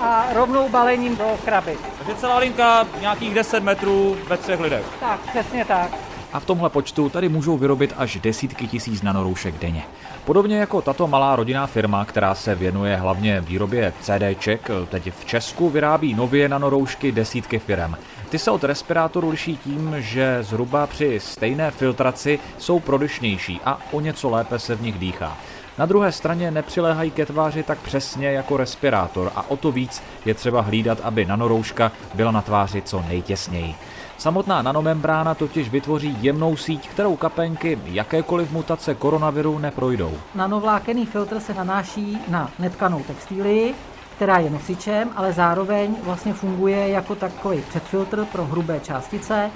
a 0.00 0.26
rovnou 0.32 0.68
balením 0.68 1.16
do 1.16 1.24
kraby. 1.44 1.78
Takže 1.98 2.14
celá 2.14 2.38
linka 2.38 2.86
nějakých 3.00 3.34
10 3.34 3.62
metrů 3.62 4.16
ve 4.28 4.36
třech 4.36 4.60
lidech. 4.60 4.86
Tak, 5.00 5.20
přesně 5.20 5.64
tak. 5.64 5.90
A 6.32 6.40
v 6.40 6.44
tomhle 6.44 6.70
počtu 6.70 7.08
tady 7.08 7.28
můžou 7.28 7.58
vyrobit 7.58 7.94
až 7.96 8.16
desítky 8.16 8.66
tisíc 8.68 9.02
nanoroušek 9.02 9.58
denně. 9.58 9.82
Podobně 10.24 10.56
jako 10.56 10.82
tato 10.82 11.06
malá 11.06 11.36
rodinná 11.36 11.66
firma, 11.66 12.04
která 12.04 12.34
se 12.34 12.54
věnuje 12.54 12.96
hlavně 12.96 13.40
výrobě 13.40 13.92
CDček, 14.00 14.70
teď 14.88 15.12
v 15.20 15.24
Česku 15.24 15.70
vyrábí 15.70 16.14
nově 16.14 16.48
nanoroušky 16.48 17.12
desítky 17.12 17.58
firm. 17.58 17.94
Ty 18.28 18.38
se 18.38 18.50
od 18.50 18.64
respirátoru 18.64 19.30
liší 19.30 19.56
tím, 19.56 19.94
že 19.98 20.38
zhruba 20.40 20.86
při 20.86 21.20
stejné 21.20 21.70
filtraci 21.70 22.38
jsou 22.58 22.80
prodyšnější 22.80 23.60
a 23.64 23.78
o 23.92 24.00
něco 24.00 24.30
lépe 24.30 24.58
se 24.58 24.74
v 24.74 24.82
nich 24.82 24.98
dýchá. 24.98 25.36
Na 25.78 25.86
druhé 25.86 26.12
straně 26.12 26.50
nepřiléhají 26.50 27.10
ke 27.10 27.26
tváři 27.26 27.62
tak 27.62 27.78
přesně 27.78 28.32
jako 28.32 28.56
respirátor 28.56 29.32
a 29.36 29.50
o 29.50 29.56
to 29.56 29.72
víc 29.72 30.02
je 30.24 30.34
třeba 30.34 30.60
hlídat, 30.60 30.98
aby 31.02 31.24
nanorouška 31.24 31.92
byla 32.14 32.30
na 32.30 32.42
tváři 32.42 32.82
co 32.82 33.04
nejtěsněji. 33.08 33.74
Samotná 34.18 34.62
nanomembrána 34.62 35.34
totiž 35.34 35.68
vytvoří 35.68 36.16
jemnou 36.20 36.56
síť, 36.56 36.88
kterou 36.88 37.16
kapenky 37.16 37.78
jakékoliv 37.84 38.52
mutace 38.52 38.94
koronaviru 38.94 39.58
neprojdou. 39.58 40.12
Nanovlákený 40.34 41.06
filtr 41.06 41.40
se 41.40 41.54
nanáší 41.54 42.18
na 42.28 42.50
netkanou 42.58 43.02
textílii, 43.02 43.74
která 44.16 44.38
je 44.38 44.50
nosičem, 44.50 45.10
ale 45.16 45.32
zároveň 45.32 45.96
vlastně 46.02 46.32
funguje 46.34 46.88
jako 46.88 47.14
takový 47.14 47.62
předfiltr 47.68 48.24
pro 48.24 48.44
hrubé 48.44 48.80
částice. 48.80 49.50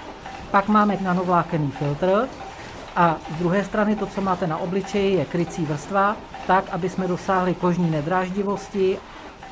Pak 0.51 0.69
máme 0.69 0.99
nanovlákený 1.01 1.71
filtr, 1.71 2.29
a 2.97 3.17
z 3.37 3.39
druhé 3.39 3.65
strany 3.65 3.97
to, 3.97 4.07
co 4.07 4.21
máte 4.21 4.47
na 4.47 4.59
obličeji, 4.59 5.17
je 5.17 5.25
krycí 5.25 5.65
vrstva, 5.65 6.17
tak, 6.47 6.65
aby 6.71 6.89
jsme 6.89 7.09
dosáhli 7.09 7.55
kožní 7.55 7.91
nedráždivosti 7.91 8.99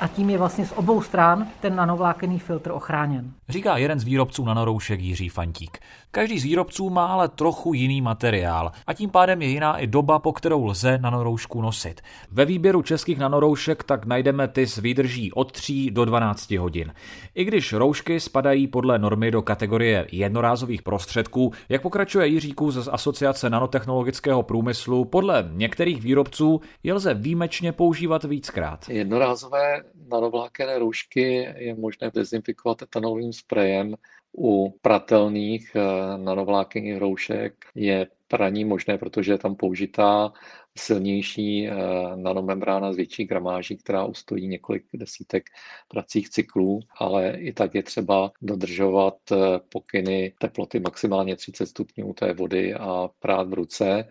a 0.01 0.09
tím 0.09 0.31
je 0.31 0.39
vlastně 0.39 0.67
z 0.67 0.73
obou 0.73 1.03
stran 1.03 1.47
ten 1.61 1.77
nanovlákený 1.77 2.39
filtr 2.39 2.71
ochráněn. 2.71 3.33
Říká 3.49 3.77
jeden 3.77 4.01
z 4.01 4.05
výrobců 4.05 4.45
nanoroušek 4.45 5.01
Jiří 5.01 5.29
Fantík. 5.29 5.79
Každý 6.11 6.39
z 6.39 6.45
výrobců 6.45 6.91
má 6.91 7.07
ale 7.07 7.29
trochu 7.29 7.75
jiný 7.75 8.01
materiál 8.01 8.73
a 8.87 8.95
tím 8.95 9.11
pádem 9.11 9.43
je 9.43 9.49
jiná 9.49 9.79
i 9.79 9.87
doba, 9.87 10.19
po 10.19 10.33
kterou 10.33 10.65
lze 10.65 10.99
nanoroušku 10.99 11.63
nosit. 11.63 12.01
Ve 12.33 12.45
výběru 12.45 12.83
českých 12.83 13.19
nanoroušek 13.19 13.85
tak 13.85 14.07
najdeme 14.07 14.49
ty 14.49 14.67
s 14.67 14.79
výdrží 14.79 15.33
od 15.33 15.53
3 15.53 15.91
do 15.91 16.05
12 16.05 16.51
hodin. 16.51 16.93
I 17.35 17.45
když 17.45 17.73
roušky 17.73 18.21
spadají 18.21 18.67
podle 18.67 18.99
normy 18.99 19.31
do 19.31 19.43
kategorie 19.43 20.07
jednorázových 20.13 20.83
prostředků, 20.83 21.53
jak 21.69 21.83
pokračuje 21.83 22.27
Jiříku 22.27 22.71
z 22.71 22.89
Asociace 22.89 23.51
nanotechnologického 23.51 24.43
průmyslu, 24.43 25.05
podle 25.05 25.51
některých 25.53 26.03
výrobců 26.03 26.61
je 26.83 26.95
lze 26.95 27.15
výjimečně 27.15 27.73
používat 27.73 28.25
víckrát. 28.25 28.89
Jednorázové 28.89 29.83
nanovlákené 29.95 30.79
roušky 30.79 31.49
je 31.57 31.75
možné 31.75 32.11
dezinfikovat 32.15 32.83
etanolovým 32.83 33.33
sprejem. 33.33 33.95
U 34.39 34.79
pratelných 34.83 35.73
eh, 35.77 35.81
nanovlákených 36.19 36.99
roušek 36.99 37.55
je 37.75 38.07
praní 38.29 38.65
možné, 38.65 38.99
protože 38.99 39.33
je 39.33 39.39
tam 39.39 39.57
použitá 39.57 40.33
silnější 40.79 41.69
eh, 41.69 41.73
nanomembrána 42.17 42.93
s 42.93 42.97
větší 42.97 43.25
gramáží, 43.25 43.77
která 43.77 44.05
ustojí 44.05 44.49
několik 44.49 44.85
desítek 44.95 45.45
pracích 45.89 46.29
cyklů, 46.29 46.81
ale 46.99 47.31
i 47.31 47.53
tak 47.53 47.75
je 47.75 47.83
třeba 47.83 48.33
dodržovat 48.43 49.15
eh, 49.33 49.37
pokyny 49.69 50.33
teploty 50.39 50.81
maximálně 50.81 51.37
30 51.37 51.67
stupňů 51.67 52.13
té 52.13 52.33
vody 52.33 52.75
a 52.75 53.09
prát 53.19 53.49
v 53.49 53.53
ruce. 53.53 54.09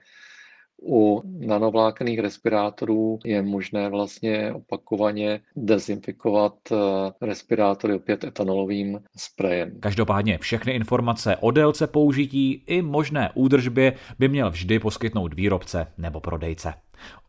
U 0.81 1.21
nanovlákených 1.25 2.19
respirátorů 2.19 3.19
je 3.25 3.41
možné 3.41 3.89
vlastně 3.89 4.53
opakovaně 4.53 5.39
dezinfikovat 5.55 6.53
eh, 6.71 6.75
respirátory 7.21 7.93
opět 7.93 8.23
etanolovým 8.23 8.99
sprejem. 9.17 9.79
Každopádně 9.79 10.37
všechny 10.37 10.73
informace 10.73 11.37
o 11.37 11.51
délce 11.51 11.87
použití 11.87 12.63
i 12.67 12.81
možné 12.81 13.29
údržbě 13.33 13.93
by 14.19 14.27
měl 14.27 14.51
vždy 14.51 14.79
poskytnout 14.79 15.33
výrobce 15.33 15.87
nebo 15.97 16.19
prodejce. 16.19 16.73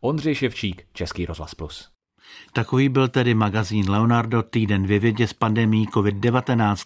Ondřej 0.01 0.35
Ševčík, 0.35 0.85
Český 0.93 1.25
rozhlas 1.25 1.55
Plus. 1.55 1.98
Takový 2.53 2.89
byl 2.89 3.07
tedy 3.07 3.33
magazín 3.33 3.89
Leonardo 3.89 4.43
týden 4.43 4.87
ve 4.87 4.99
vědě 4.99 5.27
s 5.27 5.33
pandemí 5.33 5.87
COVID-19. 5.87 6.85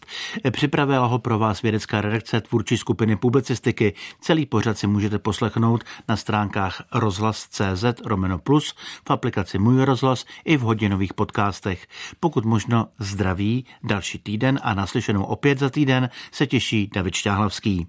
Připravila 0.51 1.05
ho 1.05 1.19
pro 1.19 1.39
vás 1.39 1.61
vědecká 1.61 2.01
redakce 2.01 2.41
tvůrčí 2.41 2.77
skupiny 2.77 3.15
publicistiky. 3.15 3.93
Celý 4.21 4.45
pořad 4.45 4.77
si 4.77 4.87
můžete 4.87 5.19
poslechnout 5.19 5.83
na 6.09 6.15
stránkách 6.17 6.83
rozhlas.cz 6.93 7.83
Romeno 8.05 8.39
Plus, 8.39 8.75
v 9.07 9.11
aplikaci 9.11 9.59
Můj 9.59 9.83
rozhlas 9.83 10.25
i 10.45 10.57
v 10.57 10.61
hodinových 10.61 11.13
podcastech. 11.13 11.87
Pokud 12.19 12.45
možno 12.45 12.87
zdraví, 12.99 13.65
další 13.83 14.19
týden 14.19 14.59
a 14.63 14.73
naslyšenou 14.73 15.23
opět 15.23 15.59
za 15.59 15.69
týden 15.69 16.09
se 16.31 16.47
těší 16.47 16.89
David 16.93 17.15
Šťáhlavský. 17.15 17.87